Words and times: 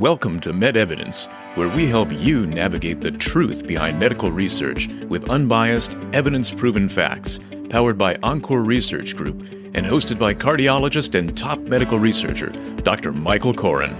Welcome 0.00 0.40
to 0.40 0.54
MedEvidence, 0.54 1.26
where 1.56 1.68
we 1.68 1.86
help 1.86 2.10
you 2.10 2.46
navigate 2.46 3.02
the 3.02 3.10
truth 3.10 3.66
behind 3.66 4.00
medical 4.00 4.32
research 4.32 4.88
with 5.10 5.28
unbiased, 5.28 5.94
evidence 6.14 6.50
proven 6.50 6.88
facts, 6.88 7.38
powered 7.68 7.98
by 7.98 8.16
Encore 8.22 8.62
Research 8.62 9.14
Group 9.14 9.42
and 9.74 9.84
hosted 9.84 10.18
by 10.18 10.32
cardiologist 10.32 11.14
and 11.14 11.36
top 11.36 11.58
medical 11.58 11.98
researcher, 11.98 12.48
Dr. 12.76 13.12
Michael 13.12 13.52
Koren. 13.52 13.94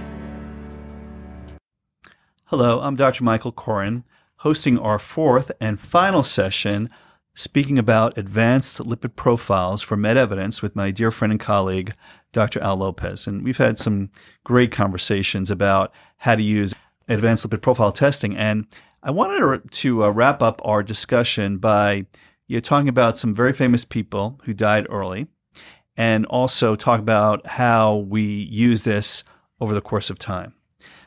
Hello, 2.45 2.79
I'm 2.81 2.95
Dr. 2.95 3.23
Michael 3.23 3.51
Koren, 3.51 4.03
hosting 4.37 4.79
our 4.79 4.97
fourth 4.97 5.51
and 5.61 5.79
final 5.79 6.23
session 6.23 6.89
speaking 7.33 7.79
about 7.79 8.17
advanced 8.17 8.77
lipid 8.77 9.15
profiles 9.15 9.81
for 9.81 9.95
med 9.95 10.17
evidence 10.17 10.61
with 10.61 10.75
my 10.75 10.91
dear 10.91 11.11
friend 11.11 11.31
and 11.31 11.39
colleague, 11.39 11.93
Dr. 12.33 12.61
Al 12.61 12.77
Lopez. 12.77 13.27
And 13.27 13.43
we've 13.43 13.57
had 13.57 13.77
some 13.77 14.09
great 14.43 14.71
conversations 14.71 15.49
about 15.49 15.93
how 16.17 16.35
to 16.35 16.43
use 16.43 16.73
advanced 17.07 17.47
lipid 17.47 17.61
profile 17.61 17.91
testing. 17.91 18.35
And 18.35 18.67
I 19.03 19.11
wanted 19.11 19.71
to 19.71 20.03
uh, 20.03 20.09
wrap 20.09 20.41
up 20.41 20.61
our 20.63 20.83
discussion 20.83 21.57
by 21.57 22.05
you 22.47 22.57
know, 22.57 22.59
talking 22.59 22.89
about 22.89 23.17
some 23.17 23.33
very 23.33 23.53
famous 23.53 23.85
people 23.85 24.39
who 24.43 24.53
died 24.53 24.85
early 24.89 25.27
and 25.97 26.25
also 26.27 26.75
talk 26.75 26.99
about 26.99 27.45
how 27.47 27.97
we 27.97 28.21
use 28.23 28.83
this 28.83 29.23
over 29.59 29.73
the 29.73 29.81
course 29.81 30.09
of 30.09 30.19
time. 30.19 30.53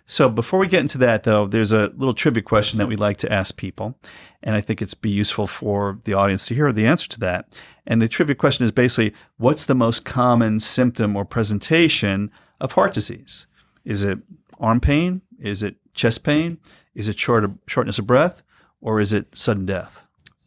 So 0.06 0.28
before 0.28 0.58
we 0.58 0.68
get 0.68 0.80
into 0.80 0.98
that, 0.98 1.22
though, 1.22 1.46
there's 1.46 1.72
a 1.72 1.88
little 1.96 2.12
trivia 2.12 2.42
question 2.42 2.78
that 2.78 2.88
we 2.88 2.96
like 2.96 3.16
to 3.18 3.32
ask 3.32 3.56
people, 3.56 3.98
and 4.42 4.54
I 4.54 4.60
think 4.60 4.82
it's 4.82 4.92
be 4.92 5.10
useful 5.10 5.46
for 5.46 5.98
the 6.04 6.12
audience 6.12 6.46
to 6.48 6.54
hear 6.54 6.72
the 6.72 6.86
answer 6.86 7.08
to 7.08 7.20
that. 7.20 7.58
And 7.86 8.02
the 8.02 8.08
trivia 8.08 8.34
question 8.34 8.64
is 8.64 8.72
basically, 8.72 9.14
what's 9.38 9.64
the 9.64 9.74
most 9.74 10.04
common 10.04 10.60
symptom 10.60 11.16
or 11.16 11.24
presentation 11.24 12.30
of 12.60 12.72
heart 12.72 12.92
disease? 12.92 13.46
Is 13.84 14.02
it 14.02 14.18
arm 14.60 14.80
pain? 14.80 15.22
Is 15.38 15.62
it 15.62 15.76
chest 15.94 16.22
pain? 16.22 16.58
Is 16.94 17.08
it 17.08 17.18
short 17.18 17.50
shortness 17.66 17.98
of 17.98 18.06
breath? 18.06 18.42
Or 18.82 19.00
is 19.00 19.12
it 19.12 19.34
sudden 19.36 19.64
death? 19.64 20.02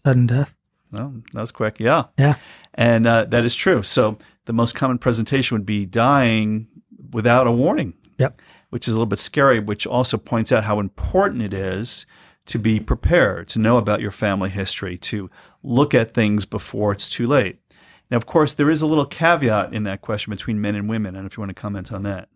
Sudden 0.06 0.28
death. 0.28 0.56
Well, 0.92 1.16
that 1.34 1.42
was 1.42 1.52
quick. 1.52 1.80
Yeah. 1.80 2.06
Yeah. 2.18 2.36
And 2.76 3.08
uh, 3.08 3.26
that 3.26 3.44
is 3.44 3.56
true. 3.56 3.82
So 3.82 4.20
the 4.46 4.54
most 4.54 4.76
common 4.76 5.00
presentation 5.00 5.56
would 5.56 5.66
be 5.66 5.86
dying 5.88 6.68
without 7.12 7.48
a 7.48 7.52
warning. 7.52 7.96
Yep 8.20 8.40
which 8.70 8.88
is 8.88 8.94
a 8.94 8.98
little 8.98 9.06
bit 9.06 9.20
scary, 9.20 9.60
which 9.60 9.88
also 9.88 10.18
points 10.18 10.52
out 10.52 10.66
how 10.66 10.80
important 10.80 11.42
it 11.42 11.54
is 11.54 12.06
to 12.48 12.58
be 12.58 12.80
prepared, 12.80 13.48
to 13.50 13.60
know 13.60 13.78
about 13.78 14.02
your 14.02 14.12
family 14.12 14.50
history, 14.50 14.98
to 14.98 15.30
look 15.64 15.94
at 15.94 16.14
things 16.14 16.46
before 16.46 16.92
it's 16.92 17.10
too 17.10 17.28
late. 17.28 17.60
Now, 18.10 18.18
of 18.18 18.26
course, 18.26 18.54
there 18.54 18.70
is 18.70 18.82
a 18.82 18.88
little 18.88 19.06
caveat 19.06 19.74
in 19.74 19.84
that 19.84 20.02
question 20.02 20.32
between 20.32 20.62
men 20.62 20.76
and 20.76 20.88
women. 20.88 21.16
And 21.16 21.26
if 21.26 21.36
you 21.36 21.42
want 21.42 21.50
to 21.50 21.62
comment 21.62 21.92
on 21.92 22.04
that. 22.04 22.30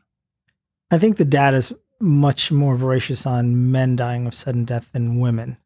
I 0.90 0.98
think 0.98 1.16
the 1.16 1.24
data 1.24 1.58
is 1.58 1.74
much 2.02 2.52
more 2.52 2.76
voracious 2.76 3.26
on 3.26 3.72
men 3.72 3.96
dying 3.96 4.28
of 4.28 4.34
sudden 4.34 4.66
death 4.66 4.92
than 4.92 5.20
women. 5.20 5.58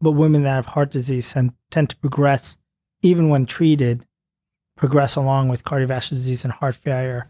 But 0.00 0.12
women 0.12 0.42
that 0.42 0.50
have 0.50 0.66
heart 0.66 0.90
disease 0.90 1.32
tend 1.32 1.90
to 1.90 1.96
progress, 1.96 2.58
even 3.02 3.28
when 3.28 3.46
treated, 3.46 4.04
progress 4.74 5.14
along 5.14 5.48
with 5.48 5.62
cardiovascular 5.62 6.10
disease 6.10 6.42
and 6.42 6.52
heart 6.52 6.74
failure 6.74 7.28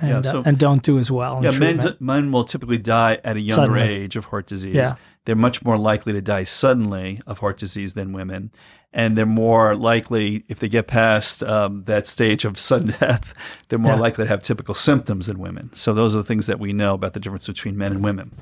and, 0.00 0.24
yeah, 0.24 0.32
so, 0.32 0.40
uh, 0.40 0.42
and 0.46 0.58
don't 0.58 0.82
do 0.82 0.98
as 0.98 1.10
well. 1.10 1.42
Yeah, 1.42 1.52
men, 1.52 1.96
men 2.00 2.32
will 2.32 2.44
typically 2.44 2.78
die 2.78 3.20
at 3.24 3.36
a 3.36 3.40
younger 3.40 3.54
suddenly. 3.54 3.82
age 3.88 4.16
of 4.16 4.26
heart 4.26 4.46
disease. 4.46 4.74
Yeah. 4.74 4.94
They're 5.24 5.36
much 5.36 5.64
more 5.64 5.78
likely 5.78 6.12
to 6.12 6.20
die 6.20 6.44
suddenly 6.44 7.20
of 7.26 7.38
heart 7.38 7.58
disease 7.58 7.94
than 7.94 8.12
women. 8.12 8.50
And 8.92 9.18
they're 9.18 9.26
more 9.26 9.74
likely, 9.74 10.44
if 10.48 10.60
they 10.60 10.68
get 10.68 10.86
past 10.86 11.42
um, 11.42 11.82
that 11.84 12.06
stage 12.06 12.44
of 12.44 12.58
sudden 12.58 12.94
death, 13.00 13.34
they're 13.68 13.78
more 13.78 13.94
yeah. 13.94 14.00
likely 14.00 14.24
to 14.24 14.28
have 14.28 14.42
typical 14.42 14.74
symptoms 14.74 15.26
than 15.26 15.38
women. 15.38 15.70
So 15.74 15.92
those 15.92 16.14
are 16.14 16.18
the 16.18 16.24
things 16.24 16.46
that 16.46 16.60
we 16.60 16.72
know 16.72 16.94
about 16.94 17.14
the 17.14 17.20
difference 17.20 17.46
between 17.46 17.76
men 17.76 17.92
and 17.92 18.04
women. 18.04 18.32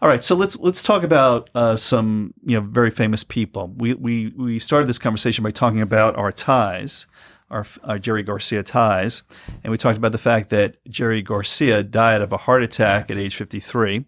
All 0.00 0.08
right, 0.08 0.22
so 0.22 0.36
let's 0.36 0.56
let's 0.60 0.80
talk 0.80 1.02
about 1.02 1.50
uh, 1.56 1.76
some 1.76 2.32
you 2.44 2.54
know 2.54 2.64
very 2.64 2.92
famous 2.92 3.24
people. 3.24 3.74
We 3.76 3.94
we 3.94 4.28
we 4.36 4.60
started 4.60 4.88
this 4.88 4.98
conversation 4.98 5.42
by 5.42 5.50
talking 5.50 5.80
about 5.80 6.14
our 6.14 6.30
ties 6.30 7.08
our, 7.50 7.66
our, 7.84 7.98
Jerry 7.98 8.22
Garcia 8.22 8.62
ties. 8.62 9.22
And 9.64 9.70
we 9.70 9.78
talked 9.78 9.96
about 9.96 10.12
the 10.12 10.18
fact 10.18 10.50
that 10.50 10.76
Jerry 10.88 11.22
Garcia 11.22 11.82
died 11.82 12.20
of 12.20 12.32
a 12.32 12.36
heart 12.36 12.62
attack 12.62 13.10
at 13.10 13.18
age 13.18 13.36
53. 13.36 14.04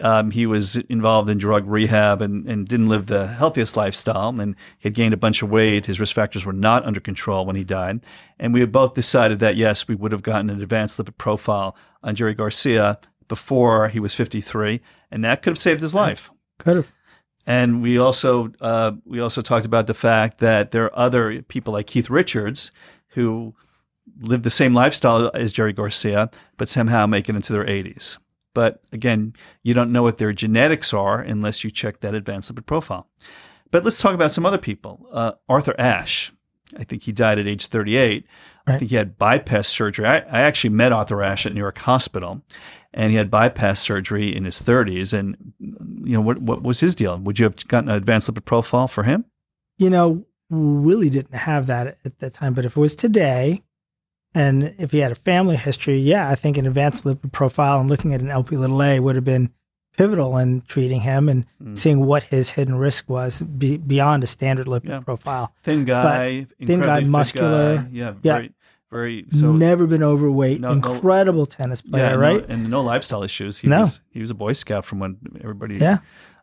Um, 0.00 0.30
he 0.30 0.46
was 0.46 0.76
involved 0.76 1.28
in 1.28 1.38
drug 1.38 1.66
rehab 1.66 2.20
and, 2.20 2.46
and 2.46 2.68
didn't 2.68 2.88
live 2.88 3.06
the 3.06 3.26
healthiest 3.26 3.76
lifestyle 3.76 4.28
and 4.40 4.54
he 4.78 4.88
had 4.88 4.94
gained 4.94 5.14
a 5.14 5.18
bunch 5.18 5.42
of 5.42 5.50
weight. 5.50 5.86
His 5.86 6.00
risk 6.00 6.14
factors 6.14 6.44
were 6.44 6.52
not 6.52 6.84
under 6.84 7.00
control 7.00 7.46
when 7.46 7.56
he 7.56 7.64
died. 7.64 8.00
And 8.38 8.52
we 8.52 8.60
had 8.60 8.72
both 8.72 8.94
decided 8.94 9.38
that, 9.38 9.56
yes, 9.56 9.88
we 9.88 9.94
would 9.94 10.12
have 10.12 10.22
gotten 10.22 10.50
an 10.50 10.62
advanced 10.62 10.98
lipid 10.98 11.16
profile 11.16 11.76
on 12.02 12.14
Jerry 12.14 12.34
Garcia 12.34 12.98
before 13.28 13.88
he 13.88 14.00
was 14.00 14.14
53. 14.14 14.80
And 15.10 15.24
that 15.24 15.42
could 15.42 15.52
have 15.52 15.58
saved 15.58 15.80
his 15.80 15.94
life. 15.94 16.30
Could 16.58 16.76
have. 16.76 16.92
And 17.46 17.80
we 17.80 17.98
also 17.98 18.52
uh, 18.60 18.92
we 19.04 19.20
also 19.20 19.40
talked 19.40 19.66
about 19.66 19.86
the 19.86 19.94
fact 19.94 20.38
that 20.38 20.72
there 20.72 20.84
are 20.84 20.98
other 20.98 21.42
people 21.42 21.72
like 21.72 21.86
Keith 21.86 22.10
Richards 22.10 22.72
who 23.10 23.54
live 24.20 24.42
the 24.42 24.50
same 24.50 24.74
lifestyle 24.74 25.30
as 25.34 25.52
Jerry 25.52 25.72
Garcia, 25.72 26.30
but 26.56 26.68
somehow 26.68 27.06
make 27.06 27.28
it 27.28 27.36
into 27.36 27.52
their 27.52 27.64
80s. 27.64 28.18
But 28.54 28.80
again, 28.92 29.34
you 29.62 29.74
don't 29.74 29.92
know 29.92 30.02
what 30.02 30.18
their 30.18 30.32
genetics 30.32 30.94
are 30.94 31.20
unless 31.20 31.62
you 31.62 31.70
check 31.70 32.00
that 32.00 32.14
advanced 32.14 32.54
lipid 32.54 32.66
profile. 32.66 33.08
But 33.70 33.84
let's 33.84 34.00
talk 34.00 34.14
about 34.14 34.32
some 34.32 34.46
other 34.46 34.58
people. 34.58 35.06
Uh, 35.12 35.32
Arthur 35.48 35.74
Ashe, 35.78 36.32
I 36.76 36.84
think 36.84 37.02
he 37.02 37.12
died 37.12 37.38
at 37.38 37.46
age 37.46 37.66
38. 37.66 38.24
Right. 38.66 38.74
I 38.74 38.78
think 38.78 38.90
he 38.90 38.96
had 38.96 39.18
bypass 39.18 39.68
surgery. 39.68 40.06
I, 40.06 40.18
I 40.18 40.40
actually 40.40 40.70
met 40.70 40.92
Arthur 40.92 41.22
Ashe 41.22 41.46
at 41.46 41.52
New 41.52 41.60
York 41.60 41.78
Hospital, 41.78 42.42
and 42.96 43.10
he 43.10 43.16
had 43.16 43.30
bypass 43.30 43.80
surgery 43.80 44.34
in 44.34 44.44
his 44.44 44.60
30s. 44.60 45.12
And 45.12 45.52
you 45.60 46.14
know, 46.14 46.20
what 46.20 46.38
what 46.38 46.62
was 46.62 46.80
his 46.80 46.94
deal? 46.94 47.16
Would 47.18 47.38
you 47.38 47.44
have 47.44 47.68
gotten 47.68 47.90
an 47.90 47.96
advanced 47.96 48.32
lipid 48.32 48.44
profile 48.44 48.88
for 48.88 49.04
him? 49.04 49.26
You 49.78 49.90
know, 49.90 50.24
Willie 50.50 51.10
didn't 51.10 51.34
have 51.34 51.66
that 51.66 51.98
at 52.04 52.18
that 52.18 52.32
time. 52.32 52.54
But 52.54 52.64
if 52.64 52.76
it 52.76 52.80
was 52.80 52.96
today, 52.96 53.62
and 54.34 54.74
if 54.78 54.92
he 54.92 54.98
had 54.98 55.12
a 55.12 55.16
family 55.16 55.56
history, 55.56 55.98
yeah, 55.98 56.28
I 56.28 56.34
think 56.34 56.56
an 56.56 56.66
advanced 56.66 57.04
lipid 57.04 57.32
profile 57.32 57.78
and 57.80 57.88
looking 57.88 58.14
at 58.14 58.20
an 58.20 58.30
LP 58.30 58.56
little 58.56 58.82
a 58.82 58.98
would 58.98 59.14
have 59.14 59.24
been 59.24 59.50
pivotal 59.96 60.36
in 60.36 60.62
treating 60.62 61.00
him 61.00 61.28
and 61.28 61.46
mm. 61.62 61.76
seeing 61.76 62.04
what 62.04 62.24
his 62.24 62.50
hidden 62.50 62.76
risk 62.76 63.08
was 63.08 63.40
be, 63.40 63.78
beyond 63.78 64.22
a 64.22 64.26
standard 64.26 64.66
lipid 64.66 64.88
yeah. 64.88 65.00
profile. 65.00 65.54
Thin 65.62 65.84
guy, 65.84 66.46
thin 66.64 66.80
guy, 66.80 67.00
muscular, 67.00 67.76
guy. 67.76 67.88
yeah, 67.92 68.14
yeah. 68.22 68.32
Very, 68.34 68.52
very 68.90 69.26
so 69.30 69.52
never 69.52 69.86
been 69.86 70.02
overweight. 70.02 70.60
No, 70.60 70.70
incredible 70.70 71.40
no, 71.40 71.46
tennis 71.46 71.82
player, 71.82 72.04
yeah, 72.04 72.14
right? 72.14 72.48
No, 72.48 72.54
and 72.54 72.70
no 72.70 72.80
lifestyle 72.82 73.22
issues. 73.22 73.58
He 73.58 73.68
no. 73.68 73.80
was 73.80 74.00
he 74.10 74.20
was 74.20 74.30
a 74.30 74.34
Boy 74.34 74.52
Scout 74.52 74.84
from 74.84 75.00
when 75.00 75.18
everybody 75.40 75.76
yeah. 75.76 75.98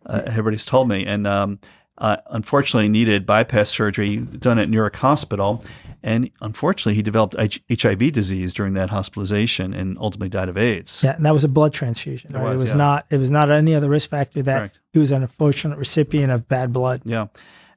Uh, 0.05 0.21
everybody's 0.25 0.65
told 0.65 0.89
me, 0.89 1.05
and 1.05 1.25
um, 1.25 1.59
uh, 1.97 2.17
unfortunately 2.27 2.89
needed 2.89 3.25
bypass 3.25 3.69
surgery 3.69 4.17
done 4.17 4.59
at 4.59 4.67
New 4.67 4.75
York 4.75 4.97
Hospital, 4.97 5.63
and 6.03 6.29
unfortunately 6.41 6.95
he 6.95 7.01
developed 7.01 7.35
HIV 7.37 8.11
disease 8.11 8.53
during 8.53 8.73
that 8.73 8.89
hospitalization 8.89 9.73
and 9.73 9.97
ultimately 9.97 10.27
died 10.27 10.49
of 10.49 10.57
AIDS. 10.57 11.01
Yeah, 11.01 11.15
and 11.15 11.25
that 11.25 11.31
was 11.31 11.45
a 11.45 11.47
blood 11.47 11.71
transfusion. 11.71 12.33
Right? 12.33 12.41
It 12.41 12.45
was, 12.45 12.61
it 12.61 12.63
was 12.63 12.71
yeah. 12.71 12.77
not 12.77 13.05
it 13.09 13.17
was 13.17 13.31
not 13.31 13.49
any 13.49 13.73
other 13.73 13.89
risk 13.89 14.09
factor 14.09 14.41
that 14.41 14.57
Correct. 14.57 14.79
he 14.91 14.99
was 14.99 15.13
an 15.13 15.21
unfortunate 15.21 15.77
recipient 15.77 16.31
of 16.31 16.49
bad 16.49 16.73
blood. 16.73 17.03
Yeah 17.05 17.27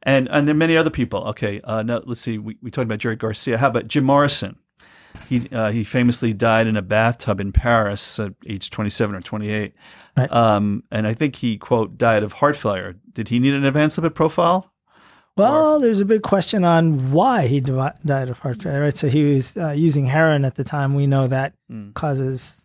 and 0.03 0.29
and 0.29 0.47
there 0.47 0.55
are 0.55 0.59
many 0.59 0.77
other 0.77 0.91
people. 0.91 1.25
Okay, 1.29 1.61
uh, 1.65 1.83
now 1.83 2.01
let's 2.05 2.21
see. 2.21 2.39
We, 2.39 2.57
we 2.63 2.71
talked 2.71 2.85
about 2.85 2.99
Jerry 2.99 3.17
Garcia. 3.17 3.59
How 3.59 3.69
about 3.69 3.89
Jim 3.89 4.05
Morrison? 4.05 4.59
He 5.29 5.49
uh, 5.51 5.71
he 5.71 5.85
famously 5.85 6.33
died 6.33 6.67
in 6.67 6.77
a 6.77 6.83
bathtub 6.83 7.41
in 7.41 7.53
Paris 7.53 8.19
at 8.19 8.35
age 8.47 8.71
27 8.71 9.15
or 9.15 9.21
28. 9.21 9.75
Right. 10.17 10.33
Um, 10.33 10.85
and 10.91 11.07
I 11.07 11.15
think 11.15 11.37
he 11.37 11.59
quote 11.59 11.99
died 11.99 12.23
of 12.23 12.35
heart 12.35 12.57
failure. 12.57 12.97
Did 13.13 13.29
he 13.29 13.39
need 13.39 13.55
an 13.55 13.65
advanced 13.65 13.99
lipid 13.99 14.15
profile? 14.15 14.73
Well, 15.37 15.77
or? 15.77 15.81
there's 15.81 16.01
a 16.01 16.07
big 16.07 16.23
question 16.23 16.65
on 16.65 17.13
why 17.13 17.47
he 17.47 17.61
died 17.61 18.31
of 18.31 18.39
heart 18.39 18.63
failure. 18.63 18.83
Right, 18.83 18.97
so 18.97 19.09
he 19.09 19.35
was 19.35 19.57
uh, 19.57 19.71
using 19.71 20.07
heroin 20.07 20.45
at 20.45 20.55
the 20.55 20.65
time. 20.65 20.95
We 20.95 21.07
know 21.07 21.27
that 21.27 21.55
mm. 21.71 21.93
causes. 21.95 22.65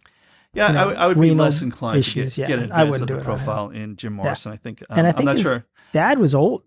Yeah, 0.53 0.68
you 0.68 0.74
know, 0.74 0.80
I, 0.80 0.84
w- 0.84 1.00
I 1.00 1.08
would 1.08 1.19
be 1.19 1.31
less 1.31 1.62
inclined 1.62 2.00
issues. 2.00 2.36
to 2.36 2.42
get, 2.42 2.50
yeah, 2.50 2.56
get 2.56 2.63
an 2.63 2.72
advanced 2.72 3.01
lipid 3.01 3.24
profile 3.24 3.69
in 3.69 3.95
Jim 3.95 4.13
Morrison. 4.13 4.51
Yeah. 4.51 4.54
I 4.54 4.57
think, 4.57 4.84
um, 4.89 5.00
and 5.00 5.07
I 5.07 5.12
think 5.12 5.30
I'm 5.30 5.36
not 5.36 5.42
sure. 5.42 5.66
Dad 5.94 6.19
was 6.19 6.34
old, 6.34 6.63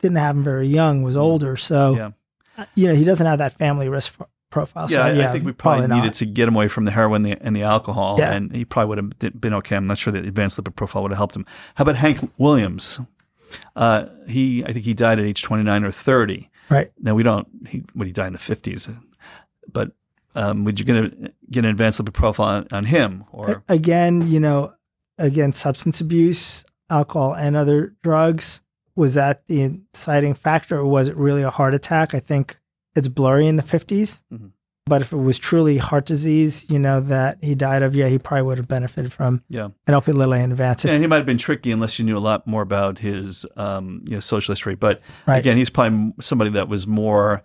didn't 0.00 0.16
have 0.18 0.36
him 0.36 0.44
very 0.44 0.68
young, 0.68 1.02
was 1.02 1.16
older, 1.16 1.56
so 1.56 1.96
yeah. 1.96 2.10
Uh, 2.56 2.66
you 2.74 2.88
know 2.88 2.94
he 2.94 3.04
doesn't 3.04 3.26
have 3.26 3.38
that 3.38 3.52
family 3.52 3.88
risk 3.88 4.18
profile. 4.50 4.88
So, 4.88 4.98
yeah, 4.98 5.12
yeah, 5.12 5.28
I 5.28 5.32
think 5.32 5.44
we 5.44 5.52
probably, 5.52 5.86
probably 5.86 6.02
needed 6.02 6.14
to 6.14 6.26
get 6.26 6.48
him 6.48 6.56
away 6.56 6.68
from 6.68 6.84
the 6.84 6.90
heroin 6.90 7.24
and 7.24 7.32
the, 7.32 7.46
and 7.46 7.56
the 7.56 7.62
alcohol, 7.62 8.16
yeah. 8.18 8.32
and 8.32 8.54
he 8.54 8.64
probably 8.64 8.88
would 8.88 9.22
have 9.22 9.40
been 9.40 9.54
okay. 9.54 9.76
I'm 9.76 9.86
not 9.86 9.98
sure 9.98 10.12
the 10.12 10.20
advanced 10.20 10.62
lipid 10.62 10.76
profile 10.76 11.02
would 11.02 11.12
have 11.12 11.18
helped 11.18 11.36
him. 11.36 11.46
How 11.74 11.82
about 11.82 11.96
Hank 11.96 12.18
Williams? 12.38 13.00
Uh, 13.76 14.06
he, 14.26 14.64
I 14.64 14.72
think 14.72 14.84
he 14.84 14.94
died 14.94 15.18
at 15.18 15.24
age 15.24 15.42
29 15.42 15.84
or 15.84 15.90
30. 15.90 16.50
Right. 16.70 16.92
Now 16.98 17.14
we 17.14 17.22
don't. 17.22 17.48
He, 17.66 17.84
would 17.94 18.06
he 18.06 18.12
died 18.12 18.28
in 18.28 18.32
the 18.34 18.38
50s? 18.38 18.94
But 19.72 19.92
um, 20.34 20.64
would 20.64 20.78
you 20.78 20.84
get, 20.84 20.96
a, 20.96 21.32
get 21.50 21.64
an 21.64 21.70
advanced 21.70 22.02
lipid 22.02 22.12
profile 22.12 22.48
on, 22.48 22.66
on 22.72 22.84
him? 22.84 23.24
Or 23.32 23.62
again, 23.68 24.28
you 24.30 24.40
know, 24.40 24.74
again, 25.18 25.52
substance 25.52 26.00
abuse, 26.00 26.64
alcohol, 26.90 27.34
and 27.34 27.56
other 27.56 27.94
drugs. 28.02 28.60
Was 28.98 29.14
that 29.14 29.46
the 29.46 29.62
inciting 29.62 30.34
factor, 30.34 30.76
or 30.78 30.86
was 30.86 31.06
it 31.08 31.16
really 31.16 31.42
a 31.42 31.50
heart 31.50 31.72
attack? 31.72 32.14
I 32.14 32.20
think 32.20 32.58
it's 32.96 33.06
blurry 33.08 33.46
in 33.46 33.54
the 33.56 33.62
50s. 33.62 34.22
Mm-hmm. 34.32 34.46
But 34.86 35.02
if 35.02 35.12
it 35.12 35.16
was 35.18 35.38
truly 35.38 35.76
heart 35.76 36.06
disease, 36.06 36.64
you 36.68 36.78
know, 36.78 36.98
that 37.00 37.38
he 37.42 37.54
died 37.54 37.82
of, 37.82 37.94
yeah, 37.94 38.08
he 38.08 38.18
probably 38.18 38.42
would 38.42 38.58
have 38.58 38.66
benefited 38.66 39.12
from 39.12 39.42
Yeah. 39.48 39.66
an 39.86 39.94
LP 39.94 40.12
little 40.12 40.32
in 40.32 40.50
advance. 40.50 40.84
If, 40.84 40.90
And 40.90 41.02
he 41.02 41.06
might 41.06 41.18
have 41.18 41.26
been 41.26 41.36
tricky 41.38 41.70
unless 41.70 41.98
you 41.98 42.04
knew 42.06 42.16
a 42.16 42.18
lot 42.18 42.46
more 42.46 42.62
about 42.62 42.98
his 42.98 43.44
um, 43.56 44.02
you 44.06 44.14
know 44.14 44.20
social 44.20 44.52
history. 44.52 44.74
But 44.74 45.00
Right. 45.26 45.38
again, 45.38 45.58
he's 45.58 45.68
probably 45.70 46.14
somebody 46.20 46.50
that 46.52 46.68
was 46.68 46.86
more 46.86 47.42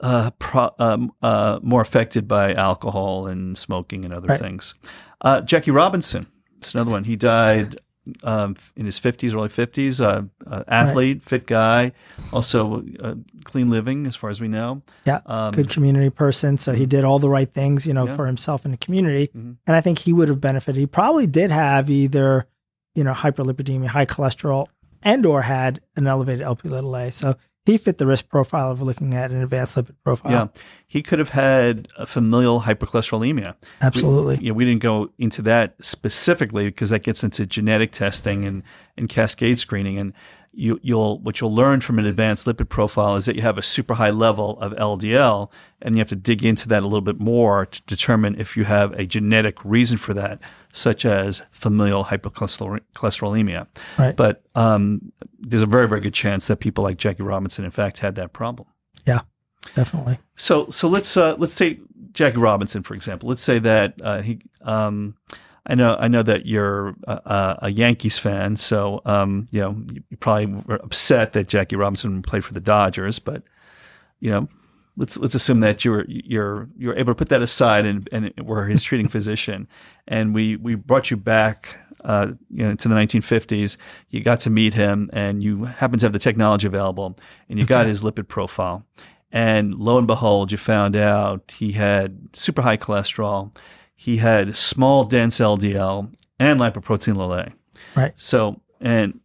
uh, 0.00 0.30
pro, 0.38 0.70
um, 0.78 1.12
uh, 1.22 1.60
more 1.62 1.82
affected 1.82 2.26
by 2.26 2.54
alcohol 2.54 3.26
and 3.26 3.56
smoking 3.58 4.04
and 4.06 4.14
other 4.14 4.28
Right. 4.28 4.40
things. 4.40 4.74
Uh, 5.20 5.42
Jackie 5.42 5.70
Robinson, 5.70 6.26
that's 6.58 6.74
another 6.74 6.90
one. 6.90 7.04
He 7.04 7.14
died 7.16 7.78
um, 8.22 8.56
in 8.76 8.86
his 8.86 8.98
fifties, 8.98 9.34
early 9.34 9.48
fifties. 9.48 10.00
Uh, 10.00 10.22
uh, 10.46 10.64
athlete, 10.68 11.22
fit 11.22 11.46
guy, 11.46 11.92
also 12.32 12.84
uh, 13.00 13.14
clean 13.44 13.70
living 13.70 14.06
as 14.06 14.16
far 14.16 14.30
as 14.30 14.40
we 14.40 14.48
know. 14.48 14.82
yeah, 15.06 15.20
Um, 15.26 15.52
good 15.52 15.68
community 15.68 16.10
person. 16.10 16.58
So 16.58 16.72
he 16.72 16.86
did 16.86 17.04
all 17.04 17.18
the 17.18 17.28
right 17.30 17.52
things, 17.52 17.86
you 17.86 17.94
know, 17.94 18.06
Yeah. 18.06 18.16
for 18.16 18.26
himself 18.26 18.64
and 18.64 18.72
the 18.74 18.78
community. 18.78 19.30
Mhm. 19.36 19.56
And 19.66 19.76
I 19.76 19.80
think 19.80 20.00
he 20.00 20.12
would 20.12 20.28
have 20.28 20.40
benefited. 20.40 20.78
He 20.80 20.86
probably 20.86 21.26
did 21.26 21.50
have 21.50 21.88
either, 21.90 22.46
you 22.94 23.04
know, 23.04 23.12
hyperlipidemia, 23.12 23.86
high 23.88 24.06
cholesterol, 24.06 24.66
and 25.02 25.24
or 25.24 25.42
had 25.42 25.80
an 25.96 26.06
elevated 26.06 26.42
LP 26.42 26.68
little 26.68 26.94
a. 26.96 27.10
So 27.10 27.36
he 27.66 27.76
fit 27.76 27.98
the 27.98 28.06
risk 28.06 28.28
profile 28.28 28.70
of 28.70 28.80
looking 28.80 29.14
at 29.14 29.30
an 29.30 29.42
advanced 29.42 29.76
lipid 29.76 29.94
profile. 30.02 30.32
Yeah, 30.32 30.46
he 30.86 31.02
could 31.02 31.18
have 31.18 31.28
had 31.28 31.88
a 31.96 32.06
familial 32.06 32.62
hypercholesterolemia. 32.62 33.54
Absolutely. 33.80 34.38
We, 34.38 34.44
you 34.44 34.50
know, 34.50 34.54
we 34.54 34.64
didn't 34.64 34.82
go 34.82 35.10
into 35.18 35.42
that 35.42 35.74
specifically 35.84 36.66
because 36.66 36.90
that 36.90 37.04
gets 37.04 37.22
into 37.22 37.46
genetic 37.46 37.92
testing 37.92 38.44
and, 38.44 38.62
and 38.96 39.08
cascade 39.08 39.58
screening. 39.58 39.98
And 39.98 40.14
you, 40.52 40.80
you'll 40.82 41.20
what 41.20 41.40
you'll 41.40 41.54
learn 41.54 41.80
from 41.80 41.98
an 41.98 42.06
advanced 42.06 42.46
lipid 42.46 42.68
profile 42.68 43.14
is 43.14 43.26
that 43.26 43.36
you 43.36 43.42
have 43.42 43.58
a 43.58 43.62
super 43.62 43.94
high 43.94 44.10
level 44.10 44.58
of 44.58 44.72
LDL, 44.72 45.50
and 45.80 45.94
you 45.94 46.00
have 46.00 46.08
to 46.08 46.16
dig 46.16 46.44
into 46.44 46.68
that 46.68 46.82
a 46.82 46.86
little 46.86 47.00
bit 47.00 47.20
more 47.20 47.66
to 47.66 47.82
determine 47.82 48.38
if 48.40 48.56
you 48.56 48.64
have 48.64 48.92
a 48.94 49.06
genetic 49.06 49.64
reason 49.64 49.96
for 49.96 50.12
that, 50.14 50.40
such 50.72 51.04
as 51.04 51.42
familial 51.52 52.04
hypercholesterolemia. 52.04 53.66
Right. 53.98 54.16
But 54.16 54.42
um, 54.54 55.12
there's 55.38 55.62
a 55.62 55.66
very 55.66 55.88
very 55.88 56.00
good 56.00 56.14
chance 56.14 56.46
that 56.46 56.58
people 56.58 56.82
like 56.82 56.96
Jackie 56.96 57.22
Robinson, 57.22 57.64
in 57.64 57.70
fact, 57.70 57.98
had 57.98 58.16
that 58.16 58.32
problem. 58.32 58.68
yeah, 59.06 59.20
definitely. 59.76 60.18
So 60.34 60.68
so 60.70 60.88
let's 60.88 61.16
uh, 61.16 61.36
let's 61.38 61.54
take 61.54 61.80
Jackie 62.12 62.38
Robinson 62.38 62.82
for 62.82 62.94
example. 62.94 63.28
Let's 63.28 63.42
say 63.42 63.60
that 63.60 63.94
uh, 64.02 64.22
he. 64.22 64.40
Um, 64.62 65.14
I 65.66 65.74
know 65.74 65.96
I 65.98 66.08
know 66.08 66.22
that 66.22 66.46
you're 66.46 66.94
a, 67.06 67.58
a 67.62 67.70
Yankees 67.70 68.18
fan, 68.18 68.56
so 68.56 69.02
um, 69.04 69.46
you 69.50 69.60
know 69.60 69.76
you 69.88 70.16
probably 70.18 70.46
were 70.46 70.76
upset 70.76 71.32
that 71.34 71.48
Jackie 71.48 71.76
Robinson 71.76 72.22
played 72.22 72.44
for 72.44 72.54
the 72.54 72.60
Dodgers, 72.60 73.18
but 73.18 73.42
you 74.20 74.30
know 74.30 74.48
let's 74.96 75.16
let's 75.16 75.34
assume 75.34 75.60
that 75.60 75.84
you're 75.84 76.04
you're 76.08 76.68
you're 76.76 76.94
able 76.94 77.12
to 77.12 77.16
put 77.16 77.28
that 77.30 77.42
aside 77.42 77.86
and 77.86 78.08
and 78.12 78.32
were 78.42 78.66
his 78.66 78.82
treating 78.82 79.08
physician, 79.16 79.68
and 80.06 80.34
we 80.34 80.56
we 80.56 80.74
brought 80.76 81.10
you 81.10 81.16
back. 81.16 81.76
Uh, 82.02 82.32
you 82.48 82.66
know, 82.66 82.74
to 82.74 82.88
the 82.88 82.94
1950s, 82.94 83.76
you 84.08 84.22
got 84.22 84.40
to 84.40 84.48
meet 84.48 84.72
him, 84.72 85.10
and 85.12 85.44
you 85.44 85.64
happen 85.64 85.98
to 85.98 86.06
have 86.06 86.14
the 86.14 86.18
technology 86.18 86.66
available, 86.66 87.14
and 87.50 87.58
you 87.58 87.66
got 87.66 87.84
his 87.84 88.02
lipid 88.02 88.26
profile. 88.26 88.82
And 89.32 89.74
lo 89.74 89.98
and 89.98 90.06
behold, 90.06 90.50
you 90.50 90.56
found 90.56 90.96
out 90.96 91.52
he 91.58 91.72
had 91.72 92.30
super 92.32 92.62
high 92.62 92.78
cholesterol. 92.78 93.54
He 94.00 94.16
had 94.16 94.56
small, 94.56 95.04
dense 95.04 95.40
LDL 95.40 96.10
and 96.38 96.58
lipoprotein 96.58 97.18
A. 97.38 97.52
Right. 97.94 98.14
So, 98.16 98.58
and, 98.80 99.20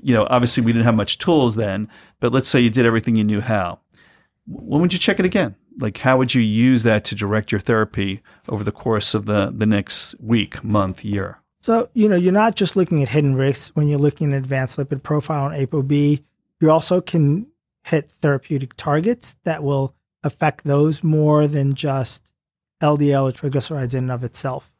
you 0.00 0.14
know, 0.14 0.28
obviously 0.30 0.62
we 0.62 0.72
didn't 0.72 0.84
have 0.84 0.94
much 0.94 1.18
tools 1.18 1.56
then, 1.56 1.88
but 2.20 2.30
let's 2.30 2.48
say 2.48 2.60
you 2.60 2.70
did 2.70 2.86
everything 2.86 3.16
you 3.16 3.24
knew 3.24 3.40
how. 3.40 3.80
When 4.46 4.80
would 4.80 4.92
you 4.92 5.00
check 5.00 5.18
it 5.18 5.24
again? 5.26 5.56
Like, 5.76 5.98
how 5.98 6.18
would 6.18 6.36
you 6.36 6.40
use 6.40 6.84
that 6.84 7.04
to 7.06 7.16
direct 7.16 7.50
your 7.50 7.58
therapy 7.58 8.22
over 8.48 8.62
the 8.62 8.70
course 8.70 9.12
of 9.12 9.26
the, 9.26 9.52
the 9.52 9.66
next 9.66 10.14
week, 10.20 10.62
month, 10.62 11.04
year? 11.04 11.40
So, 11.60 11.90
you 11.92 12.08
know, 12.08 12.14
you're 12.14 12.32
not 12.32 12.54
just 12.54 12.76
looking 12.76 13.02
at 13.02 13.08
hidden 13.08 13.34
risks 13.34 13.74
when 13.74 13.88
you're 13.88 13.98
looking 13.98 14.32
at 14.32 14.38
advanced 14.38 14.78
lipid 14.78 15.02
profile 15.02 15.48
and 15.48 15.68
ApoB. 15.68 16.22
You 16.60 16.70
also 16.70 17.00
can 17.00 17.48
hit 17.82 18.08
therapeutic 18.08 18.74
targets 18.76 19.34
that 19.42 19.64
will 19.64 19.96
affect 20.22 20.62
those 20.62 21.02
more 21.02 21.48
than 21.48 21.74
just 21.74 22.31
LDL 22.82 23.28
or 23.30 23.32
triglycerides 23.32 23.94
in 23.94 24.04
and 24.04 24.12
of 24.12 24.22
itself. 24.24 24.72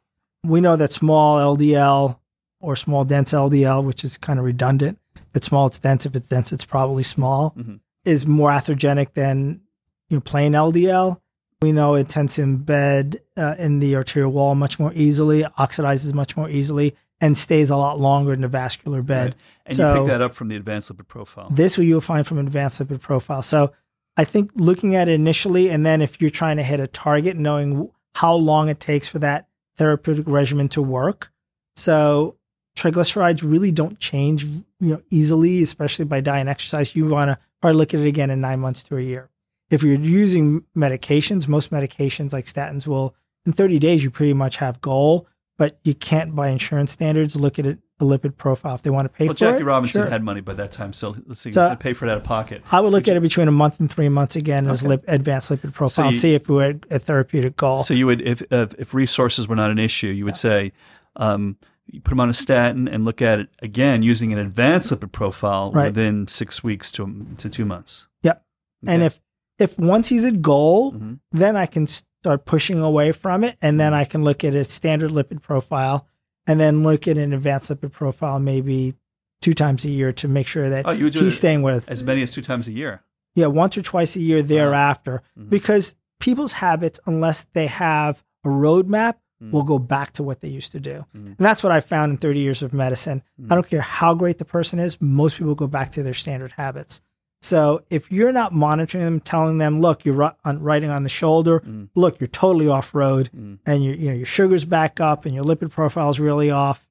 We 0.43 0.61
know 0.61 0.75
that 0.75 0.91
small 0.93 1.37
LDL 1.57 2.19
or 2.59 2.75
small 2.75 3.03
dense 3.05 3.33
LDL, 3.33 3.83
which 3.83 4.03
is 4.03 4.17
kind 4.17 4.39
of 4.39 4.45
redundant. 4.45 4.99
If 5.15 5.21
it's 5.37 5.47
small, 5.47 5.67
it's 5.67 5.79
dense. 5.79 6.05
If 6.05 6.15
it's 6.15 6.29
dense, 6.29 6.53
it's 6.53 6.65
probably 6.65 7.03
small, 7.03 7.53
Mhm. 7.57 7.79
is 8.05 8.25
more 8.27 8.49
atherogenic 8.51 9.13
than 9.13 9.61
you 10.09 10.17
know, 10.17 10.21
plain 10.21 10.53
LDL. 10.53 11.19
We 11.61 11.71
know 11.71 11.95
it 11.95 12.09
tends 12.09 12.35
to 12.35 12.43
embed 12.43 13.15
uh, 13.37 13.55
in 13.57 13.79
the 13.79 13.95
arterial 13.95 14.31
wall 14.31 14.53
much 14.53 14.79
more 14.79 14.91
easily, 14.93 15.43
oxidizes 15.57 16.13
much 16.13 16.35
more 16.37 16.49
easily, 16.49 16.93
and 17.21 17.37
stays 17.37 17.69
a 17.69 17.77
lot 17.77 17.99
longer 17.99 18.33
in 18.33 18.41
the 18.41 18.47
vascular 18.49 19.01
bed. 19.01 19.27
Right. 19.29 19.35
And 19.67 19.75
so 19.77 19.93
you 19.93 19.99
pick 20.01 20.07
that 20.09 20.21
up 20.21 20.33
from 20.33 20.49
the 20.49 20.55
advanced 20.57 20.91
lipid 20.93 21.07
profile. 21.07 21.47
this 21.49 21.77
what 21.77 21.87
you'll 21.87 22.01
find 22.01 22.27
from 22.27 22.37
advanced 22.37 22.81
lipid 22.81 22.99
profile. 22.99 23.41
So 23.41 23.71
I 24.15 24.23
think 24.25 24.51
looking 24.55 24.95
at 24.95 25.07
it 25.07 25.13
initially, 25.13 25.69
and 25.69 25.85
then 25.85 26.01
if 26.01 26.21
you're 26.21 26.29
trying 26.29 26.57
to 26.57 26.63
hit 26.63 26.79
a 26.79 26.87
target, 26.87 27.37
knowing 27.37 27.89
how 28.15 28.35
long 28.35 28.69
it 28.69 28.79
takes 28.79 29.07
for 29.07 29.19
that 29.19 29.47
therapeutic 29.77 30.27
regimen 30.27 30.69
to 30.69 30.81
work. 30.81 31.31
So 31.75 32.37
triglycerides 32.77 33.41
really 33.43 33.71
don't 33.71 33.99
change, 33.99 34.43
you 34.45 34.63
know, 34.79 35.01
easily, 35.09 35.63
especially 35.63 36.05
by 36.05 36.21
diet 36.21 36.41
and 36.41 36.49
exercise. 36.49 36.95
You 36.95 37.07
want 37.07 37.29
to 37.29 37.39
probably 37.61 37.77
look 37.77 37.93
at 37.93 38.01
it 38.01 38.07
again 38.07 38.29
in 38.29 38.41
nine 38.41 38.59
months 38.59 38.83
to 38.83 38.97
a 38.97 39.01
year. 39.01 39.29
If 39.71 39.81
you're 39.81 39.95
using 39.95 40.63
medications, 40.77 41.47
most 41.47 41.71
medications 41.71 42.33
like 42.33 42.45
statins 42.45 42.85
will, 42.85 43.15
in 43.45 43.53
30 43.53 43.79
days, 43.79 44.03
you 44.03 44.11
pretty 44.11 44.33
much 44.33 44.57
have 44.57 44.81
goal, 44.81 45.27
but 45.57 45.79
you 45.83 45.93
can't 45.93 46.35
by 46.35 46.49
insurance 46.49 46.91
standards 46.91 47.35
look 47.35 47.59
at 47.59 47.65
it, 47.65 47.79
a 47.99 48.03
lipid 48.05 48.37
profile. 48.37 48.75
If 48.75 48.81
they 48.81 48.89
want 48.89 49.05
to 49.05 49.09
pay 49.09 49.25
well, 49.27 49.33
for 49.35 49.39
Jackie 49.39 49.49
it, 49.49 49.53
Jackie 49.57 49.63
Robinson 49.63 50.01
sure. 50.03 50.09
had 50.09 50.23
money 50.23 50.41
by 50.41 50.53
that 50.53 50.71
time, 50.71 50.93
so 50.93 51.15
let's 51.27 51.41
see, 51.41 51.51
So- 51.51 51.69
so, 51.69 51.75
pay 51.75 51.93
for 51.93 52.05
it 52.05 52.11
out 52.11 52.17
of 52.17 52.23
pocket. 52.23 52.63
I 52.71 52.81
would 52.81 52.91
look 52.91 53.07
at 53.07 53.15
it 53.15 53.21
between 53.21 53.47
a 53.47 53.51
month 53.51 53.79
and 53.79 53.89
three 53.91 54.09
months 54.09 54.35
again 54.35 54.67
as 54.67 54.83
lip, 54.83 55.03
advanced 55.07 55.49
lipid 55.51 55.73
profile 55.73 56.07
and 56.07 56.15
you- 56.15 56.19
see 56.19 56.33
if 56.33 56.49
we're 56.49 56.69
at 56.71 56.85
a 56.89 56.99
therapeutic 56.99 57.55
goal. 57.55 57.81
So 57.81 57.93
you 57.93 58.05
would, 58.07 58.21
if 58.21 58.41
if, 58.51 58.73
if 58.79 58.93
resources 58.93 59.47
were 59.47 59.55
not 59.55 59.69
an 59.71 59.79
issue, 59.79 60.07
you 60.07 60.25
would 60.25 60.35
say, 60.35 60.71
um, 61.17 61.57
you 61.85 61.99
put 62.01 62.13
him 62.13 62.19
on 62.21 62.29
a 62.29 62.33
statin 62.33 62.87
and 62.87 63.03
look 63.05 63.21
at 63.21 63.39
it 63.39 63.49
again 63.61 64.03
using 64.03 64.31
an 64.33 64.39
advanced 64.39 64.89
lipid 64.91 65.11
profile 65.11 65.71
Right. 65.71 65.85
within 65.87 66.27
six 66.27 66.63
weeks 66.63 66.91
to 66.93 67.27
to 67.37 67.49
two 67.49 67.65
months. 67.65 68.07
Yep. 68.23 68.43
And 68.87 69.03
if 69.03 69.19
if 69.59 69.77
once 69.77 70.07
he's 70.09 70.25
at 70.25 70.41
goal, 70.41 70.93
Mhm. 70.93 71.19
then 71.31 71.55
I 71.55 71.67
can 71.67 71.85
start 72.23 72.45
pushing 72.45 72.79
away 72.79 73.11
from 73.11 73.43
it, 73.43 73.57
and 73.61 73.77
then 73.77 73.93
I 73.93 74.05
can 74.05 74.23
look 74.23 74.45
at 74.45 74.55
a 74.55 74.63
standard 74.63 75.11
lipid 75.11 75.41
profile, 75.41 76.07
and 76.47 76.57
then 76.57 76.81
look 76.81 77.05
at 77.05 77.17
an 77.17 77.33
advanced 77.33 77.69
lipid 77.69 77.91
profile 77.91 78.39
maybe 78.39 78.93
two 79.41 79.53
times 79.53 79.83
a 79.83 79.89
year 79.89 80.13
to 80.13 80.29
make 80.29 80.47
sure 80.47 80.69
that 80.69 80.87
Oh, 80.87 80.91
you 80.91 81.03
would 81.03 81.13
do 81.13 81.19
he's 81.19 81.35
staying 81.35 81.63
with 81.63 81.91
as 81.91 82.01
many 82.01 82.21
as 82.23 82.31
two 82.31 82.41
times 82.41 82.65
a 82.69 82.71
year. 82.71 83.01
yeah 83.35 83.47
once 83.47 83.77
or 83.77 83.81
twice 83.81 84.15
a 84.15 84.21
year 84.21 84.41
thereafter, 84.41 85.21
Mhm. 85.37 85.49
because 85.49 85.95
people's 86.21 86.53
habits, 86.53 86.97
unless 87.05 87.43
they 87.51 87.67
have 87.67 88.23
a 88.45 88.47
roadmap, 88.47 89.15
Mm. 89.43 89.51
will 89.51 89.63
go 89.63 89.77
back 89.79 90.13
to 90.13 90.23
what 90.23 90.39
they 90.39 90.47
used 90.47 90.71
to 90.71 90.79
do. 90.79 91.03
Mm. 91.13 91.25
And 91.25 91.37
that's 91.39 91.61
what 91.61 91.73
I 91.73 91.81
found 91.81 92.11
in 92.11 92.17
30 92.17 92.39
years 92.39 92.63
of 92.63 92.71
medicine. 92.71 93.21
Mm. 93.41 93.51
I 93.51 93.55
don't 93.55 93.67
care 93.69 93.81
how 93.81 94.13
great 94.13 94.37
the 94.37 94.45
person 94.45 94.79
is, 94.79 95.01
most 95.01 95.37
people 95.37 95.55
go 95.55 95.67
back 95.67 95.91
to 95.93 96.03
their 96.03 96.13
standard 96.13 96.53
habits. 96.53 97.01
So 97.43 97.83
if 97.89 98.09
you're 98.09 98.31
not 98.31 98.53
monitoring 98.53 99.03
them, 99.03 99.19
telling 99.19 99.57
them, 99.57 99.81
look, 99.81 100.05
you're 100.05 100.33
riding 100.45 100.89
on 100.89 101.03
the 101.03 101.09
shoulder, 101.09 101.59
Mm. 101.59 101.89
look, 101.93 102.17
you're 102.21 102.27
totally 102.29 102.69
off 102.69 102.95
road, 102.95 103.29
Mm. 103.35 103.59
and 103.65 103.83
your 103.83 103.95
you 103.95 104.07
know 104.09 104.15
your 104.15 104.25
sugar's 104.25 104.63
back 104.63 105.01
up 105.01 105.25
and 105.25 105.35
your 105.35 105.43
lipid 105.43 105.69
profile 105.69 106.09
is 106.09 106.21
really 106.21 106.49
off. 106.49 106.87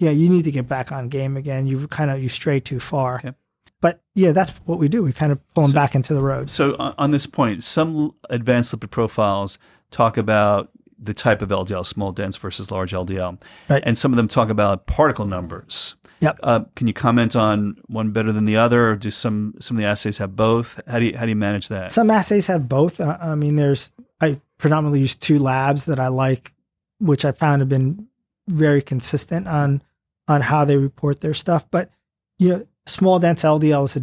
Yeah, 0.00 0.10
you 0.10 0.28
need 0.28 0.42
to 0.44 0.50
get 0.50 0.66
back 0.68 0.90
on 0.90 1.08
game 1.08 1.36
again. 1.36 1.68
You 1.68 1.86
kind 1.86 2.10
of 2.10 2.20
you 2.20 2.28
stray 2.28 2.58
too 2.58 2.80
far. 2.80 3.16
Okay. 3.18 3.32
But 3.80 4.00
yeah, 4.14 4.32
that's 4.32 4.50
what 4.64 4.80
we 4.80 4.88
do. 4.88 5.04
We 5.04 5.12
kind 5.12 5.30
of 5.30 5.38
pull 5.54 5.62
them 5.62 5.70
So- 5.70 5.74
back 5.76 5.94
into 5.94 6.14
the 6.14 6.22
road. 6.22 6.50
So 6.50 6.74
on, 6.80 6.94
on 6.98 7.10
this 7.12 7.26
point, 7.26 7.62
some 7.62 8.12
advanced 8.28 8.74
lipid 8.76 8.90
profiles 8.90 9.56
talk 9.92 10.16
about 10.16 10.70
the 11.02 11.14
type 11.14 11.42
of 11.42 11.48
LDL, 11.48 11.84
small 11.84 12.12
dense 12.12 12.36
versus 12.36 12.70
large 12.70 12.92
LDL, 12.92 13.40
Right. 13.68 13.82
and 13.84 13.98
some 13.98 14.12
of 14.12 14.16
them 14.16 14.28
talk 14.28 14.50
about 14.50 14.86
particle 14.86 15.26
numbers. 15.26 15.96
Yep. 16.20 16.38
Uh, 16.44 16.60
can 16.76 16.86
you 16.86 16.92
comment 16.94 17.34
on 17.34 17.76
one 17.88 18.10
better 18.12 18.30
than 18.32 18.44
the 18.44 18.56
other, 18.56 18.90
or 18.90 18.96
do 18.96 19.10
some 19.10 19.54
some 19.58 19.76
of 19.76 19.80
the 19.82 19.86
assays 19.88 20.18
have 20.18 20.36
both? 20.36 20.80
How 20.86 21.00
do 21.00 21.06
you 21.06 21.16
how 21.16 21.24
do 21.24 21.30
you 21.30 21.36
manage 21.36 21.66
that? 21.68 21.90
Some 21.90 22.10
assays 22.10 22.46
have 22.46 22.68
both. 22.68 23.00
Uh, 23.00 23.18
I 23.20 23.34
mean, 23.34 23.56
there's 23.56 23.90
I 24.20 24.40
predominantly 24.58 25.00
use 25.00 25.16
two 25.16 25.40
labs 25.40 25.86
that 25.86 25.98
I 25.98 26.06
like, 26.08 26.52
which 27.00 27.24
I 27.24 27.32
found 27.32 27.60
have 27.60 27.68
been 27.68 28.06
very 28.48 28.82
consistent 28.82 29.48
on 29.48 29.82
on 30.28 30.42
how 30.42 30.64
they 30.64 30.76
report 30.76 31.20
their 31.22 31.34
stuff. 31.34 31.66
But 31.72 31.90
you 32.38 32.48
know, 32.50 32.66
small 32.86 33.18
dense 33.18 33.42
LDL 33.42 33.84
is 33.86 33.96
a, 33.96 34.02